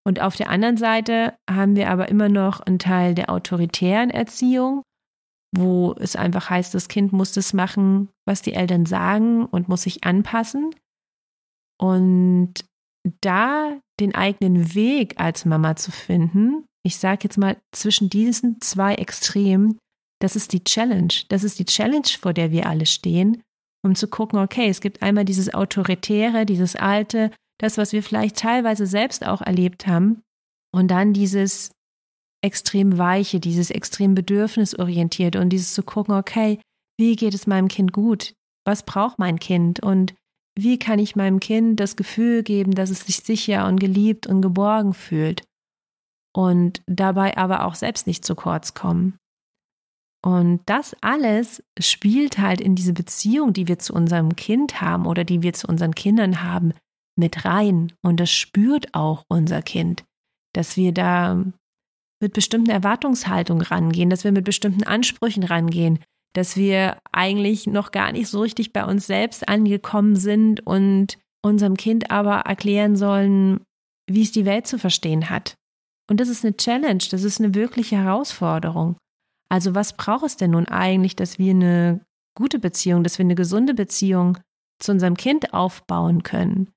Und 0.05 0.21
auf 0.21 0.36
der 0.36 0.50
anderen 0.50 0.77
Seite 0.77 1.36
haben 1.50 1.75
wir 1.75 1.89
aber 1.89 2.09
immer 2.09 2.29
noch 2.29 2.59
einen 2.62 2.79
Teil 2.79 3.15
der 3.15 3.29
autoritären 3.29 4.09
Erziehung, 4.09 4.83
wo 5.55 5.93
es 6.00 6.15
einfach 6.15 6.50
heißt, 6.50 6.74
das 6.74 6.88
Kind 6.88 7.12
muss 7.12 7.31
das 7.31 7.53
machen, 7.53 8.09
was 8.25 8.41
die 8.41 8.53
Eltern 8.53 8.86
sagen 8.86 9.45
und 9.45 9.69
muss 9.69 9.83
sich 9.83 10.03
anpassen. 10.03 10.75
Und 11.79 12.53
da 13.21 13.79
den 14.00 14.15
eigenen 14.15 14.74
Weg 14.74 15.20
als 15.20 15.46
Mama 15.46 15.75
zu 15.75 15.91
finden, 15.91 16.65
ich 16.84 16.98
sage 16.98 17.22
jetzt 17.24 17.38
mal 17.38 17.58
zwischen 17.72 18.10
diesen 18.10 18.62
zwei 18.62 18.96
Extremen, 18.96 19.77
das 20.22 20.36
ist 20.36 20.53
die 20.53 20.63
Challenge. 20.63 21.13
Das 21.29 21.44
ist 21.44 21.60
die 21.60 21.65
Challenge, 21.65 22.08
vor 22.20 22.34
der 22.34 22.51
wir 22.51 22.65
alle 22.65 22.86
stehen, 22.86 23.41
um 23.86 23.96
zu 23.96 24.08
gucken, 24.08 24.39
okay, 24.39 24.68
es 24.68 24.82
gibt 24.82 25.01
einmal 25.01 25.25
dieses 25.25 25.53
Autoritäre, 25.53 26.46
dieses 26.46 26.75
Alte, 26.75 27.32
das, 27.60 27.77
was 27.77 27.94
wir 27.94 28.03
vielleicht 28.03 28.38
teilweise 28.38 28.86
selbst 28.86 29.25
auch 29.25 29.41
erlebt 29.41 29.88
haben. 29.88 30.22
Und 30.74 30.89
dann 30.89 31.13
dieses 31.13 31.72
extrem 32.41 32.98
weiche, 32.98 33.39
dieses 33.39 33.70
extrem 33.70 34.15
bedürfnisorientierte 34.15 35.39
und 35.39 35.50
dieses 35.50 35.74
zu 35.74 35.84
gucken, 35.84 36.15
okay, 36.15 36.60
wie 36.98 37.15
geht 37.15 37.34
es 37.34 37.48
meinem 37.48 37.68
Kind 37.68 37.91
gut? 37.91 38.34
Was 38.65 38.84
braucht 38.84 39.20
mein 39.20 39.39
Kind? 39.39 39.82
Und 39.82 40.13
wie 40.58 40.79
kann 40.79 41.00
ich 41.00 41.15
meinem 41.15 41.39
Kind 41.39 41.79
das 41.79 41.96
Gefühl 41.96 42.44
geben, 42.44 42.72
dass 42.72 42.89
es 42.89 43.01
sich 43.01 43.18
sicher 43.18 43.68
und 43.68 43.79
geliebt 43.79 44.27
und 44.27 44.41
geborgen 44.41 44.94
fühlt? 44.94 45.44
Und 46.36 46.82
dabei 46.86 47.38
aber 47.38 47.65
auch 47.65 47.75
selbst 47.75 48.08
nicht 48.08 48.24
zu 48.24 48.36
kurz 48.36 48.74
kommen. 48.74 49.18
Und 50.22 50.62
das 50.65 50.96
alles 51.01 51.63
spielt 51.79 52.39
halt 52.39 52.60
in 52.60 52.75
diese 52.75 52.94
Beziehung, 52.94 53.53
die 53.53 53.68
wir 53.68 53.79
zu 53.79 53.94
unserem 53.94 54.36
Kind 54.36 54.82
haben 54.82 55.06
oder 55.06 55.24
die 55.24 55.41
wir 55.41 55.53
zu 55.53 55.68
unseren 55.68 55.96
Kindern 55.96 56.44
haben, 56.44 56.74
mit 57.15 57.46
rein. 57.46 57.94
Und 58.01 58.20
das 58.20 58.32
spürt 58.32 58.94
auch 58.94 59.24
unser 59.29 59.62
Kind, 59.62 60.03
dass 60.53 60.75
wir 60.75 60.94
da 60.94 61.46
mit 62.22 62.34
bestimmten 62.34 62.70
Erwartungshaltungen 62.70 63.63
rangehen, 63.63 64.10
dass 64.10 64.25
wir 64.25 64.32
mit 64.32 64.44
bestimmten 64.44 64.84
Ansprüchen 64.84 65.44
rangehen, 65.44 66.00
dass 66.33 66.55
wir 66.55 66.98
eigentlich 67.12 67.67
noch 67.67 67.91
gar 67.91 68.12
nicht 68.12 68.27
so 68.27 68.41
richtig 68.41 68.74
bei 68.74 68.86
uns 68.86 69.07
selbst 69.07 69.48
angekommen 69.48 70.15
sind 70.15 70.65
und 70.65 71.17
unserem 71.41 71.77
Kind 71.77 72.12
aber 72.12 72.41
erklären 72.41 72.95
sollen, 72.95 73.62
wie 74.07 74.21
es 74.21 74.31
die 74.31 74.45
Welt 74.45 74.67
zu 74.67 74.77
verstehen 74.77 75.29
hat. 75.29 75.55
Und 76.09 76.19
das 76.19 76.29
ist 76.29 76.43
eine 76.43 76.57
Challenge, 76.57 77.03
das 77.12 77.24
ist 77.24 77.39
eine 77.39 77.53
wirkliche 77.53 77.98
Herausforderung. 77.98 78.98
Also 79.50 79.75
was 79.75 79.93
braucht 79.93 80.25
es 80.25 80.38
denn 80.38 80.51
nun 80.51 80.67
eigentlich, 80.67 81.15
dass 81.15 81.39
wir 81.39 81.51
eine 81.51 82.01
gute 82.36 82.59
Beziehung, 82.59 83.03
dass 83.03 83.17
wir 83.17 83.25
eine 83.25 83.36
gesunde 83.36 83.74
Beziehung 83.74 84.38
zu 84.79 84.91
unserem 84.91 85.15
Kind 85.15 85.53
aufbauen 85.53 86.24
können? 86.24 86.69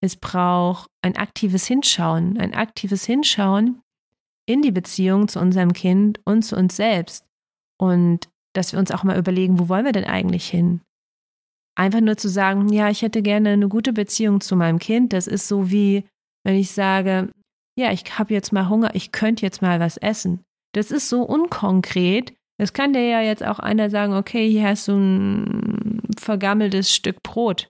Es 0.00 0.16
braucht 0.16 0.88
ein 1.02 1.16
aktives 1.16 1.66
Hinschauen, 1.66 2.38
ein 2.38 2.54
aktives 2.54 3.04
Hinschauen 3.04 3.82
in 4.46 4.62
die 4.62 4.70
Beziehung 4.70 5.28
zu 5.28 5.40
unserem 5.40 5.72
Kind 5.72 6.20
und 6.24 6.42
zu 6.42 6.56
uns 6.56 6.76
selbst. 6.76 7.26
Und 7.78 8.28
dass 8.58 8.72
wir 8.72 8.80
uns 8.80 8.90
auch 8.90 9.04
mal 9.04 9.16
überlegen, 9.16 9.58
wo 9.58 9.68
wollen 9.68 9.84
wir 9.84 9.92
denn 9.92 10.04
eigentlich 10.04 10.48
hin? 10.48 10.80
Einfach 11.76 12.00
nur 12.00 12.16
zu 12.16 12.28
sagen, 12.28 12.68
ja, 12.72 12.90
ich 12.90 13.02
hätte 13.02 13.22
gerne 13.22 13.50
eine 13.50 13.68
gute 13.68 13.92
Beziehung 13.92 14.40
zu 14.40 14.56
meinem 14.56 14.80
Kind, 14.80 15.12
das 15.12 15.28
ist 15.28 15.46
so 15.46 15.70
wie, 15.70 16.04
wenn 16.44 16.56
ich 16.56 16.72
sage, 16.72 17.30
ja, 17.78 17.92
ich 17.92 18.18
habe 18.18 18.34
jetzt 18.34 18.52
mal 18.52 18.68
Hunger, 18.68 18.96
ich 18.96 19.12
könnte 19.12 19.46
jetzt 19.46 19.62
mal 19.62 19.78
was 19.78 19.96
essen. 19.96 20.40
Das 20.74 20.90
ist 20.90 21.08
so 21.08 21.22
unkonkret. 21.22 22.34
Das 22.58 22.72
kann 22.72 22.92
dir 22.92 23.06
ja 23.06 23.20
jetzt 23.20 23.44
auch 23.44 23.60
einer 23.60 23.88
sagen, 23.90 24.14
okay, 24.14 24.50
hier 24.50 24.64
hast 24.64 24.88
du 24.88 24.96
ein 24.96 26.00
vergammeltes 26.18 26.92
Stück 26.92 27.22
Brot. 27.22 27.68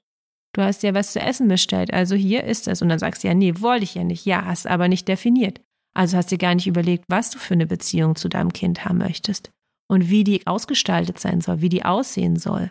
Du 0.54 0.62
hast 0.62 0.83
ja 0.83 0.95
was 0.95 1.12
zu 1.12 1.21
essen 1.21 1.47
bestellt, 1.47 1.92
also 1.92 2.14
hier 2.14 2.45
ist 2.45 2.66
es. 2.66 2.80
Und 2.80 2.88
dann 2.88 2.99
sagst 2.99 3.23
du 3.23 3.28
ja, 3.28 3.35
nee, 3.35 3.52
wollte 3.59 3.85
ich 3.85 3.95
ja 3.95 4.04
nicht. 4.04 4.25
Ja, 4.25 4.47
hast 4.47 4.66
aber 4.66 4.88
nicht 4.88 5.07
definiert. 5.07 5.61
Also 5.95 6.16
hast 6.16 6.30
dir 6.30 6.38
gar 6.38 6.54
nicht 6.54 6.66
überlegt, 6.66 7.04
was 7.09 7.30
du 7.30 7.38
für 7.38 7.54
eine 7.54 7.66
Beziehung 7.66 8.16
zu 8.16 8.30
deinem 8.30 8.54
Kind 8.54 8.87
haben 8.87 8.99
möchtest 8.99 9.52
und 9.90 10.11
wie 10.11 10.25
die 10.25 10.47
ausgestaltet 10.47 11.18
sein 11.18 11.40
soll, 11.40 11.61
wie 11.61 11.68
die 11.68 11.85
aussehen 11.85 12.37
soll. 12.37 12.71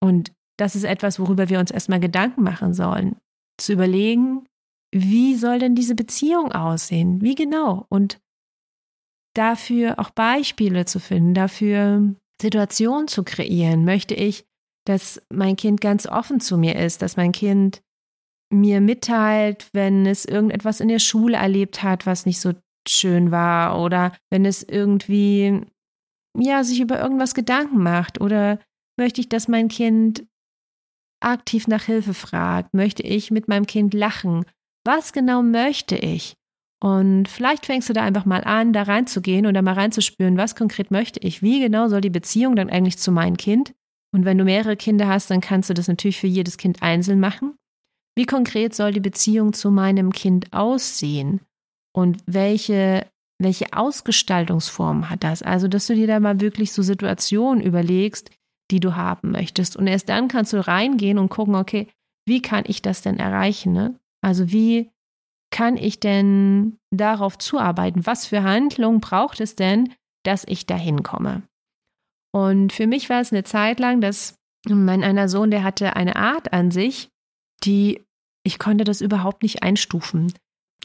Und 0.00 0.32
das 0.58 0.74
ist 0.74 0.84
etwas, 0.84 1.18
worüber 1.18 1.48
wir 1.48 1.58
uns 1.58 1.70
erstmal 1.70 2.00
Gedanken 2.00 2.42
machen 2.42 2.74
sollen. 2.74 3.16
Zu 3.58 3.72
überlegen, 3.74 4.46
wie 4.92 5.36
soll 5.36 5.58
denn 5.58 5.74
diese 5.74 5.94
Beziehung 5.94 6.52
aussehen? 6.52 7.20
Wie 7.22 7.34
genau? 7.34 7.86
Und 7.88 8.20
dafür 9.34 9.98
auch 9.98 10.10
Beispiele 10.10 10.84
zu 10.84 10.98
finden, 10.98 11.34
dafür 11.34 12.14
Situationen 12.40 13.06
zu 13.06 13.22
kreieren. 13.22 13.84
Möchte 13.84 14.14
ich, 14.14 14.44
dass 14.86 15.22
mein 15.30 15.56
Kind 15.56 15.80
ganz 15.80 16.06
offen 16.06 16.40
zu 16.40 16.56
mir 16.56 16.76
ist, 16.76 17.02
dass 17.02 17.16
mein 17.16 17.32
Kind 17.32 17.82
mir 18.52 18.80
mitteilt, 18.80 19.68
wenn 19.72 20.06
es 20.06 20.24
irgendetwas 20.24 20.80
in 20.80 20.88
der 20.88 20.98
Schule 20.98 21.36
erlebt 21.36 21.82
hat, 21.82 22.06
was 22.06 22.26
nicht 22.26 22.40
so 22.40 22.52
schön 22.88 23.30
war 23.30 23.80
oder 23.80 24.12
wenn 24.30 24.44
es 24.44 24.62
irgendwie 24.62 25.64
ja 26.38 26.64
sich 26.64 26.80
über 26.80 27.00
irgendwas 27.00 27.34
Gedanken 27.34 27.82
macht 27.82 28.20
oder 28.20 28.58
möchte 28.98 29.20
ich, 29.20 29.28
dass 29.28 29.48
mein 29.48 29.68
Kind 29.68 30.24
aktiv 31.20 31.68
nach 31.68 31.84
Hilfe 31.84 32.14
fragt, 32.14 32.74
möchte 32.74 33.02
ich 33.02 33.30
mit 33.30 33.48
meinem 33.48 33.66
Kind 33.66 33.94
lachen, 33.94 34.44
was 34.84 35.12
genau 35.12 35.42
möchte 35.42 35.96
ich? 35.96 36.34
Und 36.82 37.28
vielleicht 37.28 37.66
fängst 37.66 37.88
du 37.90 37.92
da 37.92 38.02
einfach 38.02 38.24
mal 38.24 38.42
an, 38.42 38.72
da 38.72 38.84
reinzugehen 38.84 39.46
oder 39.46 39.60
mal 39.60 39.74
reinzuspüren, 39.74 40.38
was 40.38 40.56
konkret 40.56 40.90
möchte 40.90 41.20
ich, 41.20 41.42
wie 41.42 41.60
genau 41.60 41.88
soll 41.88 42.00
die 42.00 42.10
Beziehung 42.10 42.56
dann 42.56 42.70
eigentlich 42.70 42.96
zu 42.96 43.12
meinem 43.12 43.36
Kind? 43.36 43.74
Und 44.12 44.24
wenn 44.24 44.38
du 44.38 44.44
mehrere 44.44 44.76
Kinder 44.76 45.06
hast, 45.06 45.30
dann 45.30 45.40
kannst 45.40 45.68
du 45.68 45.74
das 45.74 45.88
natürlich 45.88 46.18
für 46.18 46.26
jedes 46.26 46.56
Kind 46.56 46.82
einzeln 46.82 47.20
machen. 47.20 47.54
Wie 48.16 48.26
konkret 48.26 48.74
soll 48.74 48.92
die 48.92 49.00
Beziehung 49.00 49.52
zu 49.52 49.70
meinem 49.70 50.10
Kind 50.10 50.52
aussehen? 50.52 51.42
Und 51.92 52.22
welche, 52.26 53.06
welche 53.40 53.72
Ausgestaltungsform 53.72 55.10
hat 55.10 55.24
das? 55.24 55.42
Also, 55.42 55.66
dass 55.66 55.86
du 55.86 55.94
dir 55.94 56.06
da 56.06 56.20
mal 56.20 56.40
wirklich 56.40 56.72
so 56.72 56.82
Situationen 56.82 57.62
überlegst, 57.62 58.30
die 58.70 58.80
du 58.80 58.96
haben 58.96 59.32
möchtest. 59.32 59.76
Und 59.76 59.86
erst 59.86 60.08
dann 60.08 60.28
kannst 60.28 60.52
du 60.52 60.66
reingehen 60.66 61.18
und 61.18 61.28
gucken, 61.28 61.54
okay, 61.54 61.88
wie 62.26 62.42
kann 62.42 62.64
ich 62.66 62.82
das 62.82 63.02
denn 63.02 63.18
erreichen? 63.18 63.72
Ne? 63.72 63.98
Also 64.22 64.52
wie 64.52 64.90
kann 65.50 65.76
ich 65.76 65.98
denn 65.98 66.78
darauf 66.90 67.38
zuarbeiten? 67.38 68.06
Was 68.06 68.26
für 68.26 68.42
Handlungen 68.42 69.00
braucht 69.00 69.40
es 69.40 69.56
denn, 69.56 69.92
dass 70.24 70.44
ich 70.46 70.66
dahin 70.66 71.02
komme? 71.02 71.42
Und 72.32 72.72
für 72.72 72.86
mich 72.86 73.10
war 73.10 73.20
es 73.20 73.32
eine 73.32 73.42
Zeit 73.42 73.80
lang, 73.80 74.00
dass 74.00 74.36
mein 74.68 75.02
einer 75.02 75.28
Sohn, 75.28 75.50
der 75.50 75.64
hatte 75.64 75.96
eine 75.96 76.16
Art 76.16 76.52
an 76.52 76.70
sich, 76.70 77.08
die 77.64 78.04
ich 78.44 78.58
konnte 78.58 78.84
das 78.84 79.00
überhaupt 79.00 79.42
nicht 79.42 79.62
einstufen. 79.62 80.32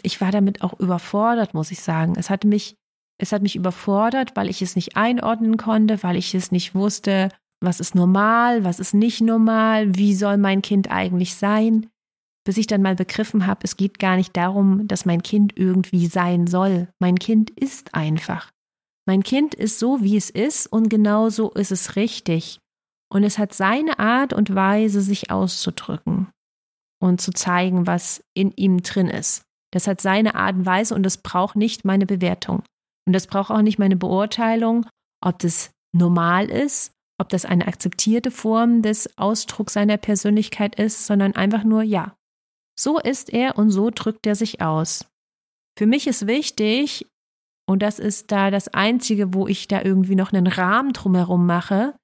Ich 0.01 0.21
war 0.21 0.31
damit 0.31 0.61
auch 0.61 0.79
überfordert, 0.79 1.53
muss 1.53 1.71
ich 1.71 1.81
sagen. 1.81 2.13
Es 2.17 2.29
hat 2.29 2.43
mich, 2.43 2.75
es 3.17 3.31
hat 3.31 3.41
mich 3.41 3.55
überfordert, 3.55 4.35
weil 4.35 4.49
ich 4.49 4.61
es 4.61 4.75
nicht 4.75 4.97
einordnen 4.97 5.57
konnte, 5.57 6.01
weil 6.03 6.15
ich 6.15 6.33
es 6.35 6.51
nicht 6.51 6.75
wusste, 6.75 7.29
was 7.61 7.79
ist 7.79 7.95
normal, 7.95 8.63
was 8.63 8.79
ist 8.79 8.93
nicht 8.93 9.21
normal, 9.21 9.95
wie 9.95 10.13
soll 10.13 10.37
mein 10.37 10.61
Kind 10.61 10.91
eigentlich 10.91 11.35
sein 11.35 11.87
bis 12.45 12.57
ich 12.57 12.67
dann 12.67 12.83
mal 12.83 12.95
begriffen 12.95 13.47
habe, 13.47 13.61
es 13.63 13.75
geht 13.75 13.99
gar 13.99 14.15
nicht 14.15 14.37
darum, 14.37 14.87
dass 14.87 15.05
mein 15.05 15.23
Kind 15.23 15.57
irgendwie 15.57 16.05
sein 16.07 16.47
soll. 16.47 16.87
Mein 16.99 17.17
Kind 17.17 17.49
ist 17.49 17.93
einfach. 17.95 18.51
Mein 19.07 19.23
Kind 19.23 19.53
ist 19.55 19.79
so, 19.79 20.01
wie 20.01 20.15
es 20.15 20.29
ist 20.29 20.67
und 20.67 20.89
genau 20.89 21.29
so 21.29 21.51
ist 21.51 21.71
es 21.71 21.95
richtig. 21.95 22.59
Und 23.11 23.23
es 23.23 23.37
hat 23.37 23.53
seine 23.53 23.99
Art 23.99 24.31
und 24.31 24.53
Weise, 24.53 25.01
sich 25.01 25.31
auszudrücken 25.31 26.29
und 26.99 27.19
zu 27.19 27.31
zeigen, 27.31 27.87
was 27.87 28.23
in 28.33 28.51
ihm 28.51 28.81
drin 28.83 29.09
ist. 29.09 29.43
Das 29.71 29.87
hat 29.87 30.01
seine 30.01 30.35
Art 30.35 30.55
und 30.55 30.65
Weise 30.65 30.95
und 30.95 31.03
das 31.03 31.17
braucht 31.17 31.55
nicht 31.55 31.85
meine 31.85 32.05
Bewertung. 32.05 32.63
Und 33.05 33.13
das 33.13 33.27
braucht 33.27 33.51
auch 33.51 33.61
nicht 33.61 33.79
meine 33.79 33.95
Beurteilung, 33.97 34.85
ob 35.23 35.39
das 35.39 35.71
normal 35.93 36.49
ist, 36.49 36.91
ob 37.19 37.29
das 37.29 37.45
eine 37.45 37.67
akzeptierte 37.67 38.31
Form 38.31 38.81
des 38.81 39.17
Ausdrucks 39.17 39.73
seiner 39.73 39.97
Persönlichkeit 39.97 40.79
ist, 40.79 41.05
sondern 41.05 41.35
einfach 41.35 41.63
nur, 41.63 41.83
ja, 41.83 42.15
so 42.77 42.99
ist 42.99 43.31
er 43.31 43.57
und 43.57 43.71
so 43.71 43.89
drückt 43.89 44.25
er 44.27 44.35
sich 44.35 44.61
aus. 44.61 45.05
Für 45.77 45.85
mich 45.85 46.07
ist 46.07 46.27
wichtig, 46.27 47.05
und 47.67 47.81
das 47.81 47.99
ist 47.99 48.31
da 48.31 48.51
das 48.51 48.67
Einzige, 48.67 49.33
wo 49.33 49.47
ich 49.47 49.67
da 49.67 49.81
irgendwie 49.81 50.15
noch 50.15 50.31
einen 50.31 50.47
Rahmen 50.47 50.93
drumherum 50.93 51.45
mache, 51.45 51.95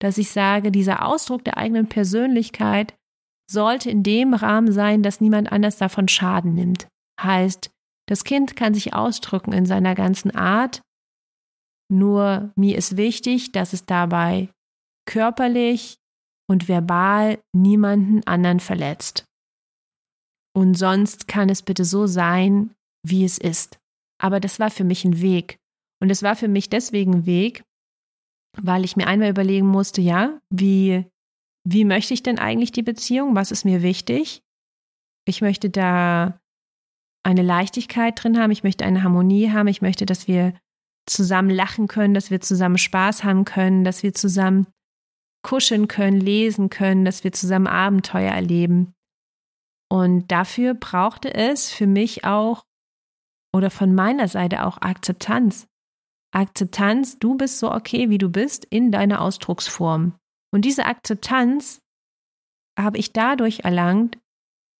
dass 0.00 0.18
ich 0.18 0.30
sage, 0.30 0.72
dieser 0.72 1.06
Ausdruck 1.06 1.44
der 1.44 1.58
eigenen 1.58 1.88
Persönlichkeit 1.88 2.94
sollte 3.50 3.90
in 3.90 4.02
dem 4.02 4.32
Rahmen 4.32 4.72
sein, 4.72 5.02
dass 5.02 5.20
niemand 5.20 5.52
anders 5.52 5.76
davon 5.76 6.08
Schaden 6.08 6.54
nimmt. 6.54 6.88
Heißt, 7.22 7.70
das 8.08 8.24
Kind 8.24 8.56
kann 8.56 8.74
sich 8.74 8.94
ausdrücken 8.94 9.52
in 9.52 9.66
seiner 9.66 9.94
ganzen 9.94 10.34
Art, 10.34 10.82
nur 11.90 12.52
mir 12.54 12.78
ist 12.78 12.96
wichtig, 12.96 13.52
dass 13.52 13.72
es 13.72 13.84
dabei 13.84 14.48
körperlich 15.06 15.98
und 16.48 16.68
verbal 16.68 17.42
niemanden 17.52 18.24
anderen 18.26 18.60
verletzt. 18.60 19.24
Und 20.56 20.74
sonst 20.74 21.26
kann 21.28 21.48
es 21.48 21.62
bitte 21.62 21.84
so 21.84 22.06
sein, 22.06 22.74
wie 23.06 23.24
es 23.24 23.38
ist. 23.38 23.78
Aber 24.20 24.40
das 24.40 24.58
war 24.60 24.70
für 24.70 24.84
mich 24.84 25.04
ein 25.04 25.20
Weg. 25.20 25.58
Und 26.00 26.10
es 26.10 26.22
war 26.22 26.36
für 26.36 26.48
mich 26.48 26.68
deswegen 26.68 27.14
ein 27.14 27.26
Weg, 27.26 27.62
weil 28.56 28.84
ich 28.84 28.96
mir 28.96 29.06
einmal 29.06 29.30
überlegen 29.30 29.66
musste, 29.66 30.00
ja, 30.00 30.40
wie, 30.50 31.06
wie 31.64 31.84
möchte 31.84 32.14
ich 32.14 32.22
denn 32.22 32.38
eigentlich 32.38 32.72
die 32.72 32.82
Beziehung? 32.82 33.34
Was 33.34 33.50
ist 33.50 33.64
mir 33.64 33.82
wichtig? 33.82 34.42
Ich 35.26 35.40
möchte 35.40 35.70
da 35.70 36.39
eine 37.22 37.42
Leichtigkeit 37.42 38.22
drin 38.22 38.38
haben, 38.38 38.50
ich 38.50 38.62
möchte 38.62 38.84
eine 38.84 39.02
Harmonie 39.02 39.50
haben, 39.50 39.68
ich 39.68 39.82
möchte, 39.82 40.06
dass 40.06 40.26
wir 40.28 40.54
zusammen 41.06 41.50
lachen 41.50 41.88
können, 41.88 42.14
dass 42.14 42.30
wir 42.30 42.40
zusammen 42.40 42.78
Spaß 42.78 43.24
haben 43.24 43.44
können, 43.44 43.84
dass 43.84 44.02
wir 44.02 44.14
zusammen 44.14 44.66
kuscheln 45.42 45.88
können, 45.88 46.20
lesen 46.20 46.70
können, 46.70 47.04
dass 47.04 47.24
wir 47.24 47.32
zusammen 47.32 47.66
Abenteuer 47.66 48.32
erleben. 48.32 48.94
Und 49.90 50.30
dafür 50.30 50.74
brauchte 50.74 51.34
es 51.34 51.70
für 51.70 51.86
mich 51.86 52.24
auch 52.24 52.64
oder 53.52 53.70
von 53.70 53.94
meiner 53.94 54.28
Seite 54.28 54.64
auch 54.64 54.78
Akzeptanz. 54.78 55.66
Akzeptanz, 56.32 57.18
du 57.18 57.36
bist 57.36 57.58
so 57.58 57.72
okay, 57.72 58.08
wie 58.08 58.18
du 58.18 58.30
bist, 58.30 58.64
in 58.64 58.92
deiner 58.92 59.20
Ausdrucksform. 59.20 60.14
Und 60.52 60.64
diese 60.64 60.86
Akzeptanz 60.86 61.80
habe 62.78 62.98
ich 62.98 63.12
dadurch 63.12 63.60
erlangt, 63.60 64.18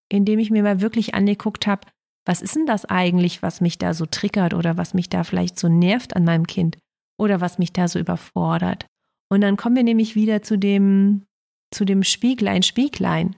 indem 0.09 0.39
ich 0.39 0.51
mir 0.51 0.63
mal 0.63 0.81
wirklich 0.81 1.15
angeguckt 1.15 1.67
habe, 1.67 1.89
was 2.27 2.43
ist 2.43 2.57
denn 2.57 2.67
das 2.67 2.85
eigentlich, 2.85 3.43
was 3.43 3.61
mich 3.61 3.79
da 3.79 3.95
so 3.95 4.07
triggert 4.07 4.55
oder 4.55 4.77
was 4.77 4.95
mich 4.95 5.09
da 5.09 5.25
vielleicht 5.25 5.59
so 5.59 5.69
nervt 5.69 6.17
an 6.17 6.25
meinem 6.25 6.47
Kind 6.47 6.79
oder 7.19 7.41
was 7.41 7.59
mich 7.59 7.73
da 7.73 7.89
so 7.89 7.99
überfordert. 7.99 8.87
Und 9.31 9.43
dann 9.43 9.57
kommen 9.57 9.77
wir 9.77 9.85
nämlich 9.85 10.17
wieder 10.17 10.43
zu 10.43 10.59
dem, 10.59 11.25
zu 11.73 11.85
dem 11.85 12.03
Spieglein, 12.03 12.63
Spieglein. 12.63 13.37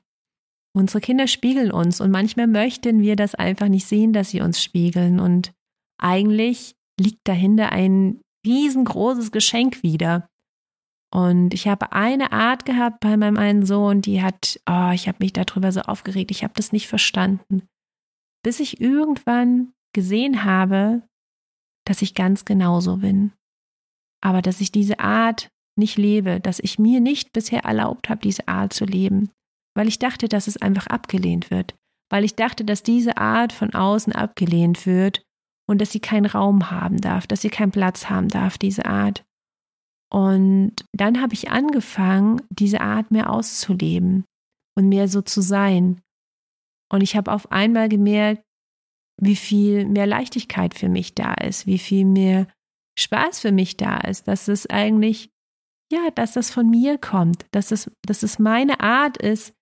Unsere 0.75 1.01
Kinder 1.01 1.27
spiegeln 1.27 1.71
uns 1.71 2.01
und 2.01 2.11
manchmal 2.11 2.47
möchten 2.47 3.03
wir 3.03 3.15
das 3.15 3.35
einfach 3.35 3.69
nicht 3.69 3.87
sehen, 3.87 4.13
dass 4.13 4.31
sie 4.31 4.41
uns 4.41 4.63
spiegeln. 4.63 5.21
Und 5.21 5.53
eigentlich 6.01 6.75
liegt 6.99 7.21
dahinter 7.25 7.73
ein 7.73 8.21
riesengroßes 8.47 9.33
Geschenk 9.33 9.83
wieder. 9.83 10.27
Und 11.15 11.53
ich 11.53 11.69
habe 11.69 11.93
eine 11.93 12.33
Art 12.33 12.65
gehabt 12.65 13.01
bei 13.01 13.19
meinem 13.19 13.37
einen 13.37 13.67
Sohn, 13.67 14.01
die 14.01 14.23
hat, 14.23 14.59
oh, 14.67 14.91
ich 14.95 15.09
habe 15.09 15.19
mich 15.21 15.35
darüber 15.35 15.71
so 15.71 15.83
aufgeregt, 15.83 16.31
ich 16.31 16.43
habe 16.43 16.55
das 16.57 16.73
nicht 16.73 16.89
verstanden. 16.89 17.69
Bis 18.43 18.61
ich 18.61 18.81
irgendwann 18.81 19.73
gesehen 19.95 20.45
habe, 20.45 21.03
dass 21.87 22.03
ich 22.03 22.15
ganz 22.15 22.45
genauso 22.45 22.99
bin. 22.99 23.33
Aber 24.21 24.43
dass 24.43 24.61
ich 24.61 24.73
diese 24.73 25.01
Art 25.01 25.49
nicht 25.77 25.97
lebe, 25.97 26.41
dass 26.41 26.59
ich 26.61 26.79
mir 26.79 27.01
nicht 27.01 27.33
bisher 27.33 27.65
erlaubt 27.65 28.09
habe, 28.09 28.21
diese 28.21 28.47
Art 28.49 28.73
zu 28.73 28.85
leben 28.85 29.31
weil 29.75 29.89
ich 29.89 29.99
dachte, 29.99 30.29
dass 30.29 30.47
es 30.47 30.61
einfach 30.61 30.87
abgelehnt 30.87 31.51
wird, 31.51 31.75
weil 32.11 32.25
ich 32.25 32.35
dachte, 32.35 32.65
dass 32.65 32.83
diese 32.83 33.17
Art 33.17 33.53
von 33.53 33.73
außen 33.75 34.13
abgelehnt 34.13 34.87
wird 34.87 35.23
und 35.69 35.81
dass 35.81 35.93
sie 35.93 36.01
keinen 36.01 36.27
Raum 36.27 36.71
haben 36.71 36.99
darf, 36.99 37.27
dass 37.27 37.43
sie 37.43 37.51
keinen 37.51 37.73
Platz 37.73 38.11
haben 38.11 38.29
darf, 38.29 38.59
diese 38.59 38.87
Art. 38.87 39.25
Und 40.13 40.75
dann 40.93 41.23
habe 41.23 41.33
ich 41.33 41.51
angefangen, 41.51 42.43
diese 42.51 42.83
Art 42.83 43.11
mehr 43.11 43.31
auszuleben 43.31 44.25
und 44.77 44.89
mehr 44.89 45.09
so 45.09 45.23
zu 45.23 45.41
sein. 45.41 46.03
Und 46.93 47.01
ich 47.01 47.17
habe 47.17 47.33
auf 47.33 47.51
einmal 47.51 47.89
gemerkt, 47.89 48.43
wie 49.21 49.37
viel 49.37 49.87
mehr 49.87 50.07
Leichtigkeit 50.07 50.75
für 50.75 50.89
mich 50.89 51.15
da 51.15 51.35
ist, 51.35 51.67
wie 51.67 51.79
viel 51.79 52.05
mehr 52.05 52.47
Spaß 52.99 53.41
für 53.41 53.53
mich 53.53 53.77
da 53.77 53.99
ist, 53.99 54.29
dass 54.29 54.49
es 54.49 54.69
eigentlich, 54.69 55.31
ja, 55.91 56.11
dass 56.15 56.33
das 56.33 56.51
von 56.51 56.69
mir 56.69 56.99
kommt, 56.99 57.47
dass 57.53 57.71
es, 57.71 57.91
dass 58.07 58.23
es 58.23 58.39
meine 58.39 58.81
Art 58.81 59.17
ist, 59.17 59.55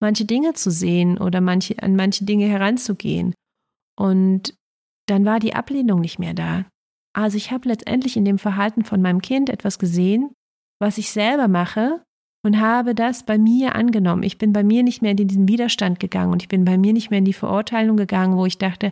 manche 0.00 0.24
Dinge 0.24 0.54
zu 0.54 0.70
sehen 0.70 1.18
oder 1.18 1.40
manche, 1.40 1.82
an 1.82 1.96
manche 1.96 2.24
Dinge 2.24 2.46
heranzugehen. 2.46 3.34
Und 3.98 4.54
dann 5.06 5.24
war 5.24 5.40
die 5.40 5.54
Ablehnung 5.54 6.00
nicht 6.00 6.18
mehr 6.18 6.34
da. 6.34 6.66
Also 7.12 7.36
ich 7.36 7.50
habe 7.50 7.68
letztendlich 7.68 8.16
in 8.16 8.24
dem 8.24 8.38
Verhalten 8.38 8.84
von 8.84 9.02
meinem 9.02 9.22
Kind 9.22 9.50
etwas 9.50 9.80
gesehen, 9.80 10.32
was 10.80 10.98
ich 10.98 11.10
selber 11.10 11.48
mache 11.48 12.04
und 12.48 12.60
habe 12.60 12.94
das 12.94 13.24
bei 13.24 13.36
mir 13.36 13.74
angenommen. 13.74 14.22
Ich 14.22 14.38
bin 14.38 14.54
bei 14.54 14.64
mir 14.64 14.82
nicht 14.82 15.02
mehr 15.02 15.10
in 15.10 15.18
diesen 15.18 15.48
Widerstand 15.48 16.00
gegangen 16.00 16.32
und 16.32 16.42
ich 16.42 16.48
bin 16.48 16.64
bei 16.64 16.78
mir 16.78 16.94
nicht 16.94 17.10
mehr 17.10 17.18
in 17.18 17.26
die 17.26 17.34
Verurteilung 17.34 17.98
gegangen, 17.98 18.38
wo 18.38 18.46
ich 18.46 18.56
dachte, 18.56 18.90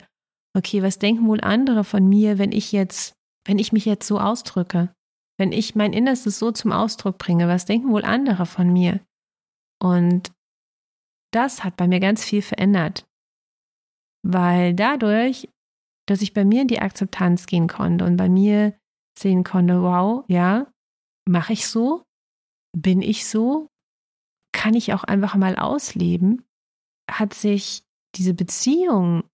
okay, 0.54 0.82
was 0.82 0.98
denken 0.98 1.26
wohl 1.26 1.40
andere 1.40 1.82
von 1.82 2.06
mir, 2.06 2.36
wenn 2.36 2.52
ich 2.52 2.70
jetzt, 2.70 3.14
wenn 3.46 3.58
ich 3.58 3.72
mich 3.72 3.86
jetzt 3.86 4.06
so 4.06 4.20
ausdrücke? 4.20 4.92
Wenn 5.38 5.52
ich 5.52 5.74
mein 5.74 5.94
Innerstes 5.94 6.38
so 6.38 6.52
zum 6.52 6.70
Ausdruck 6.70 7.16
bringe, 7.16 7.48
was 7.48 7.64
denken 7.64 7.92
wohl 7.92 8.04
andere 8.04 8.44
von 8.44 8.70
mir? 8.70 9.00
Und 9.82 10.32
das 11.32 11.64
hat 11.64 11.78
bei 11.78 11.88
mir 11.88 12.00
ganz 12.00 12.22
viel 12.22 12.42
verändert, 12.42 13.06
weil 14.22 14.74
dadurch, 14.74 15.48
dass 16.06 16.20
ich 16.20 16.34
bei 16.34 16.44
mir 16.44 16.60
in 16.60 16.68
die 16.68 16.80
Akzeptanz 16.80 17.46
gehen 17.46 17.68
konnte 17.68 18.04
und 18.04 18.18
bei 18.18 18.28
mir 18.28 18.74
sehen 19.18 19.44
konnte, 19.44 19.80
wow, 19.80 20.26
ja, 20.28 20.70
mache 21.26 21.54
ich 21.54 21.66
so, 21.66 22.05
bin 22.76 23.00
ich 23.00 23.26
so, 23.26 23.68
kann 24.52 24.74
ich 24.74 24.92
auch 24.92 25.04
einfach 25.04 25.34
mal 25.34 25.56
ausleben, 25.56 26.44
hat 27.10 27.34
sich 27.34 27.82
diese 28.14 28.34
Beziehung 28.34 29.24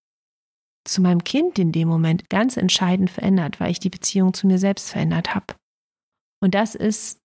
zu 0.85 1.01
meinem 1.03 1.25
Kind 1.25 1.59
in 1.59 1.73
dem 1.73 1.89
Moment 1.89 2.29
ganz 2.31 2.57
entscheidend 2.57 3.11
verändert, 3.11 3.61
weil 3.61 3.71
ich 3.71 3.81
die 3.81 3.91
Beziehung 3.91 4.35
zu 4.35 4.47
mir 4.47 4.59
selbst 4.59 4.91
verändert 4.91 5.35
habe. 5.35 5.55
Und 6.41 6.55
das 6.55 6.75
ist 6.75 7.21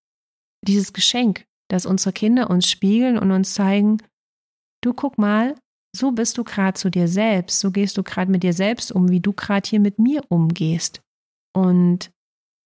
dieses 0.65 0.93
Geschenk, 0.93 1.45
dass 1.69 1.85
unsere 1.85 2.13
Kinder 2.13 2.49
uns 2.49 2.69
spiegeln 2.69 3.17
und 3.17 3.31
uns 3.31 3.53
zeigen, 3.53 3.97
du 4.83 4.93
guck 4.93 5.17
mal, 5.17 5.55
so 5.95 6.11
bist 6.11 6.37
du 6.37 6.43
gerade 6.43 6.77
zu 6.77 6.89
dir 6.89 7.07
selbst, 7.07 7.59
so 7.59 7.71
gehst 7.71 7.97
du 7.97 8.03
gerade 8.03 8.31
mit 8.31 8.43
dir 8.43 8.53
selbst 8.53 8.91
um, 8.91 9.09
wie 9.09 9.19
du 9.19 9.33
gerade 9.33 9.67
hier 9.67 9.79
mit 9.79 9.97
mir 9.99 10.21
umgehst. 10.29 11.01
Und 11.55 12.11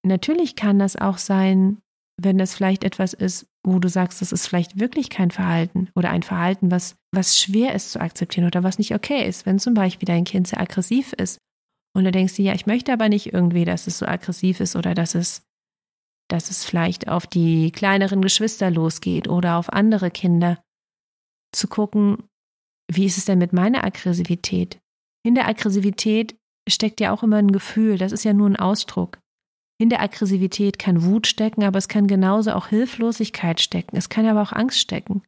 natürlich 0.05 0.55
kann 0.55 0.79
das 0.79 0.95
auch 0.97 1.17
sein, 1.17 1.81
wenn 2.17 2.37
das 2.37 2.53
vielleicht 2.53 2.83
etwas 2.83 3.13
ist, 3.13 3.47
wo 3.65 3.79
du 3.79 3.89
sagst, 3.89 4.21
das 4.21 4.31
ist 4.31 4.47
vielleicht 4.47 4.79
wirklich 4.79 5.09
kein 5.09 5.31
Verhalten 5.31 5.89
oder 5.95 6.09
ein 6.09 6.23
Verhalten, 6.23 6.71
was, 6.71 6.95
was 7.13 7.39
schwer 7.39 7.73
ist 7.73 7.91
zu 7.91 7.99
akzeptieren 7.99 8.47
oder 8.47 8.63
was 8.63 8.77
nicht 8.77 8.93
okay 8.93 9.27
ist, 9.27 9.45
wenn 9.45 9.59
zum 9.59 9.73
Beispiel 9.73 10.05
dein 10.05 10.23
Kind 10.23 10.47
sehr 10.47 10.61
aggressiv 10.61 11.13
ist 11.13 11.39
und 11.95 12.05
du 12.05 12.11
denkst 12.11 12.35
dir, 12.35 12.45
ja, 12.45 12.53
ich 12.53 12.65
möchte 12.65 12.93
aber 12.93 13.09
nicht 13.09 13.33
irgendwie, 13.33 13.65
dass 13.65 13.87
es 13.87 13.97
so 13.97 14.05
aggressiv 14.05 14.59
ist 14.59 14.75
oder 14.75 14.93
dass 14.93 15.15
es, 15.15 15.43
dass 16.29 16.49
es 16.49 16.63
vielleicht 16.63 17.07
auf 17.07 17.27
die 17.27 17.71
kleineren 17.71 18.21
Geschwister 18.21 18.71
losgeht 18.71 19.27
oder 19.27 19.57
auf 19.57 19.71
andere 19.71 20.11
Kinder, 20.11 20.61
zu 21.53 21.67
gucken, 21.67 22.23
wie 22.89 23.05
ist 23.05 23.17
es 23.17 23.25
denn 23.25 23.39
mit 23.39 23.53
meiner 23.53 23.83
Aggressivität? 23.83 24.79
In 25.25 25.35
der 25.35 25.47
Aggressivität 25.47 26.35
steckt 26.69 26.99
ja 26.99 27.13
auch 27.13 27.23
immer 27.23 27.37
ein 27.37 27.51
Gefühl, 27.51 27.97
das 27.97 28.11
ist 28.11 28.23
ja 28.23 28.33
nur 28.33 28.49
ein 28.49 28.55
Ausdruck. 28.55 29.19
In 29.81 29.89
der 29.89 30.01
Aggressivität 30.01 30.77
kann 30.77 31.03
Wut 31.05 31.25
stecken, 31.25 31.63
aber 31.63 31.79
es 31.79 31.87
kann 31.87 32.05
genauso 32.05 32.51
auch 32.51 32.67
Hilflosigkeit 32.67 33.59
stecken. 33.59 33.97
Es 33.97 34.09
kann 34.09 34.27
aber 34.27 34.43
auch 34.43 34.51
Angst 34.51 34.77
stecken. 34.77 35.23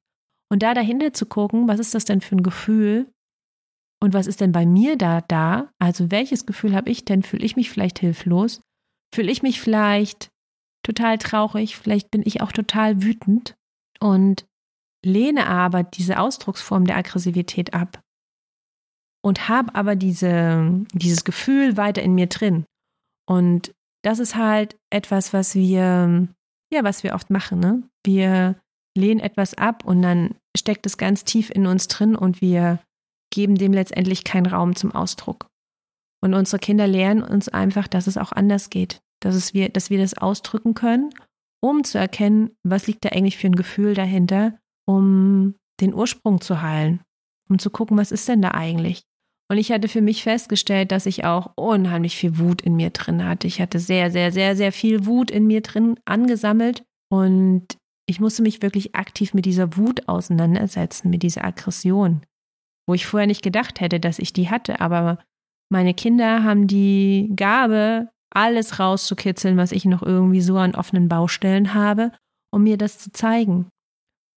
Und 0.47 0.61
da 0.61 0.75
dahinter 0.75 1.11
zu 1.11 1.25
gucken, 1.25 1.67
was 1.67 1.79
ist 1.79 1.95
das 1.95 2.05
denn 2.05 2.21
für 2.21 2.35
ein 2.35 2.43
Gefühl? 2.43 3.11
Und 3.99 4.13
was 4.13 4.27
ist 4.27 4.41
denn 4.41 4.51
bei 4.51 4.67
mir 4.67 4.95
da 4.95 5.21
da? 5.21 5.71
Also 5.79 6.11
welches 6.11 6.45
Gefühl 6.45 6.75
habe 6.75 6.91
ich 6.91 7.03
denn? 7.03 7.23
Fühle 7.23 7.43
ich 7.43 7.55
mich 7.55 7.71
vielleicht 7.71 7.97
hilflos? 7.97 8.61
Fühle 9.11 9.31
ich 9.31 9.41
mich 9.41 9.59
vielleicht 9.59 10.29
total 10.83 11.17
traurig? 11.17 11.75
Vielleicht 11.75 12.11
bin 12.11 12.21
ich 12.23 12.41
auch 12.41 12.51
total 12.51 13.01
wütend 13.01 13.55
und 13.99 14.45
lehne 15.03 15.47
aber 15.47 15.81
diese 15.81 16.19
Ausdrucksform 16.19 16.85
der 16.85 16.97
Aggressivität 16.97 17.73
ab 17.73 18.03
und 19.23 19.49
habe 19.49 19.73
aber 19.73 19.95
diese, 19.95 20.85
dieses 20.93 21.23
Gefühl 21.23 21.75
weiter 21.75 22.03
in 22.03 22.13
mir 22.13 22.27
drin. 22.27 22.65
Und 23.27 23.73
das 24.03 24.19
ist 24.19 24.35
halt 24.35 24.77
etwas, 24.89 25.33
was 25.33 25.55
wir, 25.55 26.27
ja, 26.71 26.83
was 26.83 27.03
wir 27.03 27.15
oft 27.15 27.29
machen. 27.29 27.59
Ne? 27.59 27.83
Wir 28.05 28.61
lehnen 28.95 29.19
etwas 29.19 29.55
ab 29.55 29.85
und 29.85 30.01
dann 30.01 30.35
steckt 30.55 30.85
es 30.85 30.97
ganz 30.97 31.23
tief 31.23 31.49
in 31.49 31.65
uns 31.65 31.87
drin 31.87 32.15
und 32.15 32.41
wir 32.41 32.79
geben 33.33 33.55
dem 33.55 33.73
letztendlich 33.73 34.23
keinen 34.23 34.45
Raum 34.45 34.75
zum 34.75 34.91
Ausdruck. 34.91 35.47
Und 36.21 36.33
unsere 36.33 36.59
Kinder 36.59 36.87
lernen 36.87 37.23
uns 37.23 37.49
einfach, 37.49 37.87
dass 37.87 38.07
es 38.07 38.17
auch 38.17 38.31
anders 38.31 38.69
geht, 38.69 39.01
dass, 39.21 39.35
es 39.35 39.53
wir, 39.53 39.69
dass 39.69 39.89
wir 39.89 39.97
das 39.97 40.17
ausdrücken 40.17 40.73
können, 40.73 41.09
um 41.61 41.83
zu 41.83 41.97
erkennen, 41.97 42.51
was 42.63 42.87
liegt 42.87 43.05
da 43.05 43.09
eigentlich 43.09 43.37
für 43.37 43.47
ein 43.47 43.55
Gefühl 43.55 43.93
dahinter, 43.93 44.59
um 44.85 45.55
den 45.81 45.93
Ursprung 45.93 46.41
zu 46.41 46.61
heilen, 46.61 47.01
um 47.49 47.57
zu 47.57 47.69
gucken, 47.69 47.97
was 47.97 48.11
ist 48.11 48.27
denn 48.27 48.41
da 48.41 48.51
eigentlich. 48.51 49.03
Und 49.53 49.59
ich 49.59 49.71
hatte 49.71 49.87
für 49.87 50.01
mich 50.01 50.23
festgestellt, 50.23 50.91
dass 50.91 51.05
ich 51.05 51.25
auch 51.25 51.51
unheimlich 51.55 52.15
viel 52.15 52.39
Wut 52.39 52.63
in 52.63 52.75
mir 52.75 52.89
drin 52.89 53.23
hatte. 53.23 53.45
Ich 53.45 53.61
hatte 53.61 53.77
sehr, 53.77 54.09
sehr, 54.09 54.31
sehr, 54.31 54.55
sehr 54.55 54.71
viel 54.71 55.05
Wut 55.05 55.29
in 55.29 55.45
mir 55.45 55.61
drin 55.61 55.99
angesammelt. 56.05 56.83
Und 57.11 57.77
ich 58.09 58.19
musste 58.19 58.41
mich 58.41 58.63
wirklich 58.63 58.95
aktiv 58.95 59.35
mit 59.35 59.45
dieser 59.45 59.77
Wut 59.77 60.09
auseinandersetzen, 60.09 61.11
mit 61.11 61.21
dieser 61.21 61.45
Aggression, 61.45 62.25
wo 62.87 62.95
ich 62.95 63.05
vorher 63.05 63.27
nicht 63.27 63.43
gedacht 63.43 63.79
hätte, 63.79 63.99
dass 63.99 64.17
ich 64.17 64.33
die 64.33 64.49
hatte. 64.49 64.81
Aber 64.81 65.19
meine 65.71 65.93
Kinder 65.93 66.43
haben 66.43 66.65
die 66.65 67.31
Gabe, 67.35 68.09
alles 68.33 68.79
rauszukitzeln, 68.79 69.55
was 69.55 69.71
ich 69.71 69.85
noch 69.85 70.01
irgendwie 70.01 70.41
so 70.41 70.57
an 70.57 70.73
offenen 70.73 71.09
Baustellen 71.09 71.75
habe, 71.75 72.11
um 72.51 72.63
mir 72.63 72.79
das 72.79 72.97
zu 72.97 73.11
zeigen. 73.11 73.67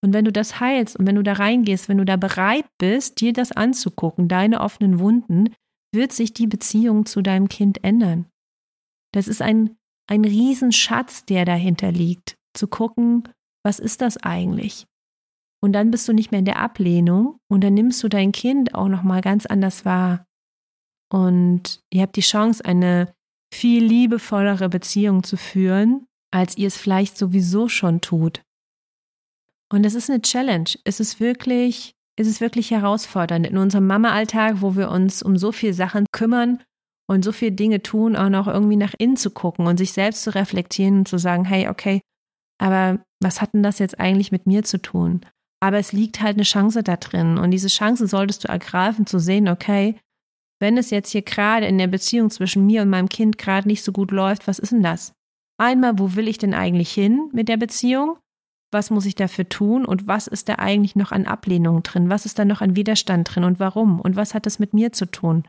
Und 0.07 0.13
wenn 0.13 0.25
du 0.25 0.31
das 0.31 0.61
heilst 0.61 0.97
und 0.97 1.05
wenn 1.09 1.17
du 1.17 1.25
da 1.25 1.33
reingehst, 1.33 1.89
wenn 1.89 1.99
du 1.99 2.05
da 2.05 2.15
bereit 2.15 2.67
bist, 2.79 3.21
dir 3.21 3.33
das 3.33 3.51
anzugucken, 3.51 4.29
deine 4.29 4.61
offenen 4.61 5.01
Wunden, 5.01 5.53
wird 5.93 6.13
sich 6.13 6.33
die 6.33 6.47
Beziehung 6.47 7.07
zu 7.07 7.23
deinem 7.23 7.49
Kind 7.49 7.83
ändern. 7.83 8.27
Das 9.13 9.27
ist 9.27 9.43
ein, 9.43 9.77
ein 10.09 10.25
Riesenschatz, 10.25 11.25
der 11.25 11.45
dahinter 11.45 11.91
liegt, 11.91 12.37
zu 12.55 12.69
gucken, 12.69 13.29
was 13.65 13.81
ist 13.81 14.01
das 14.01 14.17
eigentlich? 14.19 14.87
Und 15.61 15.73
dann 15.73 15.91
bist 15.91 16.07
du 16.07 16.13
nicht 16.13 16.31
mehr 16.31 16.39
in 16.39 16.45
der 16.45 16.61
Ablehnung 16.61 17.41
und 17.51 17.65
dann 17.65 17.75
nimmst 17.75 18.01
du 18.05 18.09
dein 18.09 18.31
Kind 18.31 18.77
auch 18.77 18.87
nochmal 18.87 19.23
ganz 19.23 19.45
anders 19.45 19.85
wahr. 19.85 20.25
Und 21.13 21.83
ihr 21.93 22.03
habt 22.03 22.15
die 22.15 22.21
Chance, 22.21 22.65
eine 22.65 23.13
viel 23.53 23.85
liebevollere 23.85 24.69
Beziehung 24.69 25.25
zu 25.25 25.37
führen, 25.37 26.07
als 26.33 26.57
ihr 26.57 26.69
es 26.69 26.77
vielleicht 26.77 27.19
sowieso 27.19 27.69
schon 27.69 28.01
tut. 28.01 28.46
Und 29.73 29.85
es 29.85 29.95
ist 29.95 30.11
eine 30.11 30.23
Challenge. 30.23 30.71
Es 30.85 31.01
ist 31.01 31.21
wirklich, 31.21 31.95
es 32.19 32.27
ist 32.27 32.41
wirklich 32.41 32.71
herausfordernd 32.71 33.47
in 33.47 33.59
unserem 33.59 33.87
Mama-Alltag, 33.87 34.57
wo 34.61 34.77
wir 34.77 34.91
uns 34.91 35.23
um 35.23 35.37
so 35.37 35.53
viele 35.53 35.75
Sachen 35.75 36.07
kümmern 36.13 36.63
und 37.09 37.25
so 37.25 37.33
viele 37.33 37.53
Dinge 37.53 37.83
tun, 37.83 38.17
auch 38.17 38.29
noch 38.29 38.47
irgendwie 38.47 38.77
nach 38.77 38.95
innen 38.99 39.17
zu 39.17 39.31
gucken 39.31 39.67
und 39.67 39.77
sich 39.77 39.93
selbst 39.93 40.23
zu 40.23 40.35
reflektieren 40.35 40.99
und 40.99 41.09
zu 41.09 41.19
sagen, 41.19 41.45
hey, 41.45 41.69
okay, 41.69 42.01
aber 42.59 43.01
was 43.23 43.41
hat 43.41 43.55
denn 43.55 43.63
das 43.63 43.79
jetzt 43.79 43.99
eigentlich 43.99 44.33
mit 44.33 44.47
mir 44.47 44.63
zu 44.63 44.81
tun? 44.81 45.21
Aber 45.61 45.79
es 45.79 45.93
liegt 45.93 46.21
halt 46.21 46.37
eine 46.37 46.43
Chance 46.43 46.83
da 46.83 46.97
drin 46.97 47.39
und 47.39 47.51
diese 47.51 47.69
Chance 47.69 48.07
solltest 48.07 48.45
du 48.45 48.49
ergreifen, 48.49 49.07
zu 49.07 49.19
sehen, 49.19 49.49
okay, 49.49 49.99
wenn 50.61 50.79
es 50.79 50.91
jetzt 50.91 51.11
hier 51.11 51.23
gerade 51.23 51.67
in 51.67 51.79
der 51.79 51.87
Beziehung 51.87 52.31
zwischen 52.31 52.67
mir 52.67 52.83
und 52.83 52.91
meinem 52.91 53.09
Kind 53.09 53.39
gerade 53.39 53.69
nicht 53.69 53.83
so 53.83 53.93
gut 53.93 54.11
läuft, 54.11 54.47
was 54.49 54.59
ist 54.59 54.73
denn 54.73 54.83
das? 54.83 55.13
Einmal, 55.59 55.99
wo 55.99 56.15
will 56.15 56.29
ich 56.29 56.39
denn 56.39 56.55
eigentlich 56.55 56.93
hin 56.93 57.31
mit 57.33 57.49
der 57.49 57.57
Beziehung? 57.57 58.19
Was 58.77 58.91
muss 58.91 59.07
ich 59.07 59.15
dafür 59.15 59.49
tun 59.49 59.87
und 59.87 60.07
was 60.07 60.27
ist 60.27 60.51
da 60.51 60.57
eigentlich 60.57 60.97
noch 60.97 61.11
an 61.11 61.25
Ablehnung 61.25 61.83
drin, 61.83 62.11
was 62.11 62.27
ist 62.27 62.39
da 62.39 62.45
noch 62.45 62.61
an 62.61 62.77
Widerstand 62.77 63.35
drin 63.35 63.45
und 63.45 63.59
warum 63.59 64.03
und 64.03 64.17
was 64.17 64.35
hat 64.35 64.45
das 64.45 64.59
mit 64.59 64.75
mir 64.75 64.93
zu 64.93 65.07
tun? 65.07 65.49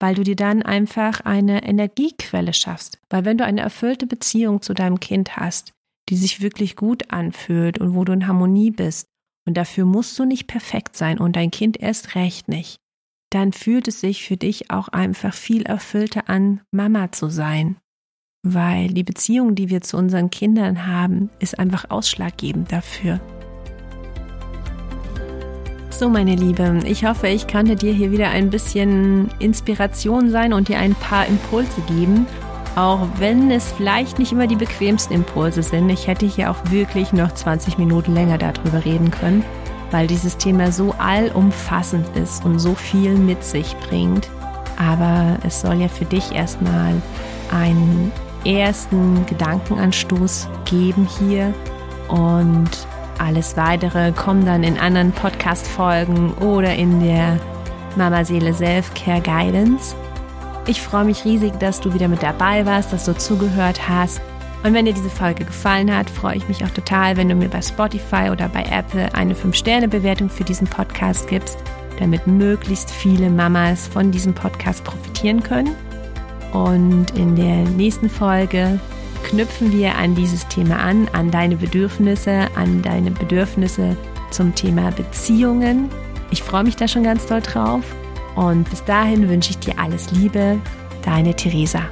Weil 0.00 0.16
du 0.16 0.24
dir 0.24 0.34
dann 0.34 0.64
einfach 0.64 1.20
eine 1.20 1.62
Energiequelle 1.62 2.52
schaffst. 2.52 2.98
Weil 3.08 3.24
wenn 3.24 3.38
du 3.38 3.44
eine 3.44 3.60
erfüllte 3.60 4.08
Beziehung 4.08 4.60
zu 4.60 4.74
deinem 4.74 4.98
Kind 4.98 5.36
hast, 5.36 5.72
die 6.08 6.16
sich 6.16 6.40
wirklich 6.40 6.74
gut 6.74 7.12
anfühlt 7.12 7.78
und 7.78 7.94
wo 7.94 8.04
du 8.04 8.12
in 8.12 8.26
Harmonie 8.26 8.72
bist, 8.72 9.06
und 9.46 9.56
dafür 9.56 9.84
musst 9.84 10.18
du 10.18 10.24
nicht 10.24 10.48
perfekt 10.48 10.96
sein 10.96 11.18
und 11.18 11.36
dein 11.36 11.52
Kind 11.52 11.80
erst 11.80 12.16
recht 12.16 12.48
nicht, 12.48 12.78
dann 13.30 13.52
fühlt 13.52 13.86
es 13.86 14.00
sich 14.00 14.24
für 14.24 14.36
dich 14.36 14.72
auch 14.72 14.88
einfach 14.88 15.34
viel 15.34 15.62
erfüllter 15.62 16.28
an, 16.28 16.62
Mama 16.72 17.12
zu 17.12 17.28
sein 17.28 17.76
weil 18.42 18.88
die 18.88 19.04
Beziehung, 19.04 19.54
die 19.54 19.70
wir 19.70 19.82
zu 19.82 19.96
unseren 19.96 20.30
Kindern 20.30 20.86
haben, 20.86 21.30
ist 21.38 21.58
einfach 21.58 21.90
ausschlaggebend 21.90 22.72
dafür. 22.72 23.20
So, 25.90 26.08
meine 26.08 26.34
Liebe, 26.34 26.80
ich 26.84 27.04
hoffe, 27.04 27.28
ich 27.28 27.46
konnte 27.46 27.76
dir 27.76 27.92
hier 27.92 28.10
wieder 28.10 28.30
ein 28.30 28.50
bisschen 28.50 29.30
Inspiration 29.38 30.30
sein 30.30 30.52
und 30.52 30.68
dir 30.68 30.78
ein 30.78 30.96
paar 30.96 31.26
Impulse 31.26 31.80
geben. 31.86 32.26
Auch 32.74 33.06
wenn 33.18 33.50
es 33.50 33.70
vielleicht 33.70 34.18
nicht 34.18 34.32
immer 34.32 34.46
die 34.46 34.56
bequemsten 34.56 35.14
Impulse 35.14 35.62
sind. 35.62 35.88
Ich 35.90 36.08
hätte 36.08 36.26
hier 36.26 36.50
auch 36.50 36.56
wirklich 36.70 37.12
noch 37.12 37.32
20 37.32 37.78
Minuten 37.78 38.14
länger 38.14 38.38
darüber 38.38 38.84
reden 38.84 39.10
können, 39.10 39.44
weil 39.90 40.06
dieses 40.06 40.38
Thema 40.38 40.72
so 40.72 40.92
allumfassend 40.98 42.16
ist 42.16 42.44
und 42.44 42.58
so 42.58 42.74
viel 42.74 43.14
mit 43.14 43.44
sich 43.44 43.76
bringt. 43.88 44.28
Aber 44.78 45.38
es 45.46 45.60
soll 45.60 45.80
ja 45.80 45.88
für 45.88 46.06
dich 46.06 46.32
erstmal 46.32 46.94
einen 47.52 48.10
ersten 48.44 49.24
Gedankenanstoß 49.26 50.48
geben 50.64 51.08
hier 51.18 51.54
und 52.08 52.70
alles 53.18 53.56
weitere 53.56 54.12
kommt 54.12 54.46
dann 54.46 54.64
in 54.64 54.78
anderen 54.78 55.12
Podcast-Folgen 55.12 56.32
oder 56.34 56.74
in 56.74 57.00
der 57.00 57.38
Mama 57.96 58.24
Seele 58.24 58.52
Self-Care 58.52 59.20
Guidance. 59.20 59.94
Ich 60.66 60.80
freue 60.80 61.04
mich 61.04 61.24
riesig, 61.24 61.58
dass 61.58 61.80
du 61.80 61.92
wieder 61.94 62.08
mit 62.08 62.22
dabei 62.22 62.66
warst, 62.66 62.92
dass 62.92 63.04
du 63.04 63.16
zugehört 63.16 63.88
hast. 63.88 64.20
Und 64.62 64.74
wenn 64.74 64.84
dir 64.84 64.94
diese 64.94 65.10
Folge 65.10 65.44
gefallen 65.44 65.94
hat, 65.94 66.08
freue 66.08 66.36
ich 66.36 66.48
mich 66.48 66.64
auch 66.64 66.70
total, 66.70 67.16
wenn 67.16 67.28
du 67.28 67.34
mir 67.34 67.48
bei 67.48 67.60
Spotify 67.60 68.30
oder 68.30 68.48
bei 68.48 68.62
Apple 68.64 69.12
eine 69.14 69.34
5-Sterne-Bewertung 69.34 70.30
für 70.30 70.44
diesen 70.44 70.68
Podcast 70.68 71.26
gibst, 71.28 71.58
damit 71.98 72.26
möglichst 72.26 72.90
viele 72.90 73.28
Mamas 73.28 73.88
von 73.88 74.12
diesem 74.12 74.34
Podcast 74.34 74.84
profitieren 74.84 75.42
können. 75.42 75.74
Und 76.52 77.06
in 77.16 77.34
der 77.34 77.64
nächsten 77.70 78.10
Folge 78.10 78.78
knüpfen 79.24 79.72
wir 79.72 79.96
an 79.96 80.14
dieses 80.14 80.46
Thema 80.48 80.78
an, 80.78 81.08
an 81.12 81.30
deine 81.30 81.56
Bedürfnisse, 81.56 82.48
an 82.54 82.82
deine 82.82 83.10
Bedürfnisse 83.10 83.96
zum 84.30 84.54
Thema 84.54 84.90
Beziehungen. 84.90 85.88
Ich 86.30 86.42
freue 86.42 86.64
mich 86.64 86.76
da 86.76 86.88
schon 86.88 87.04
ganz 87.04 87.26
doll 87.26 87.40
drauf. 87.40 87.84
Und 88.34 88.68
bis 88.70 88.84
dahin 88.84 89.28
wünsche 89.28 89.50
ich 89.50 89.58
dir 89.58 89.78
alles 89.78 90.10
Liebe, 90.12 90.58
deine 91.04 91.34
Theresa. 91.34 91.82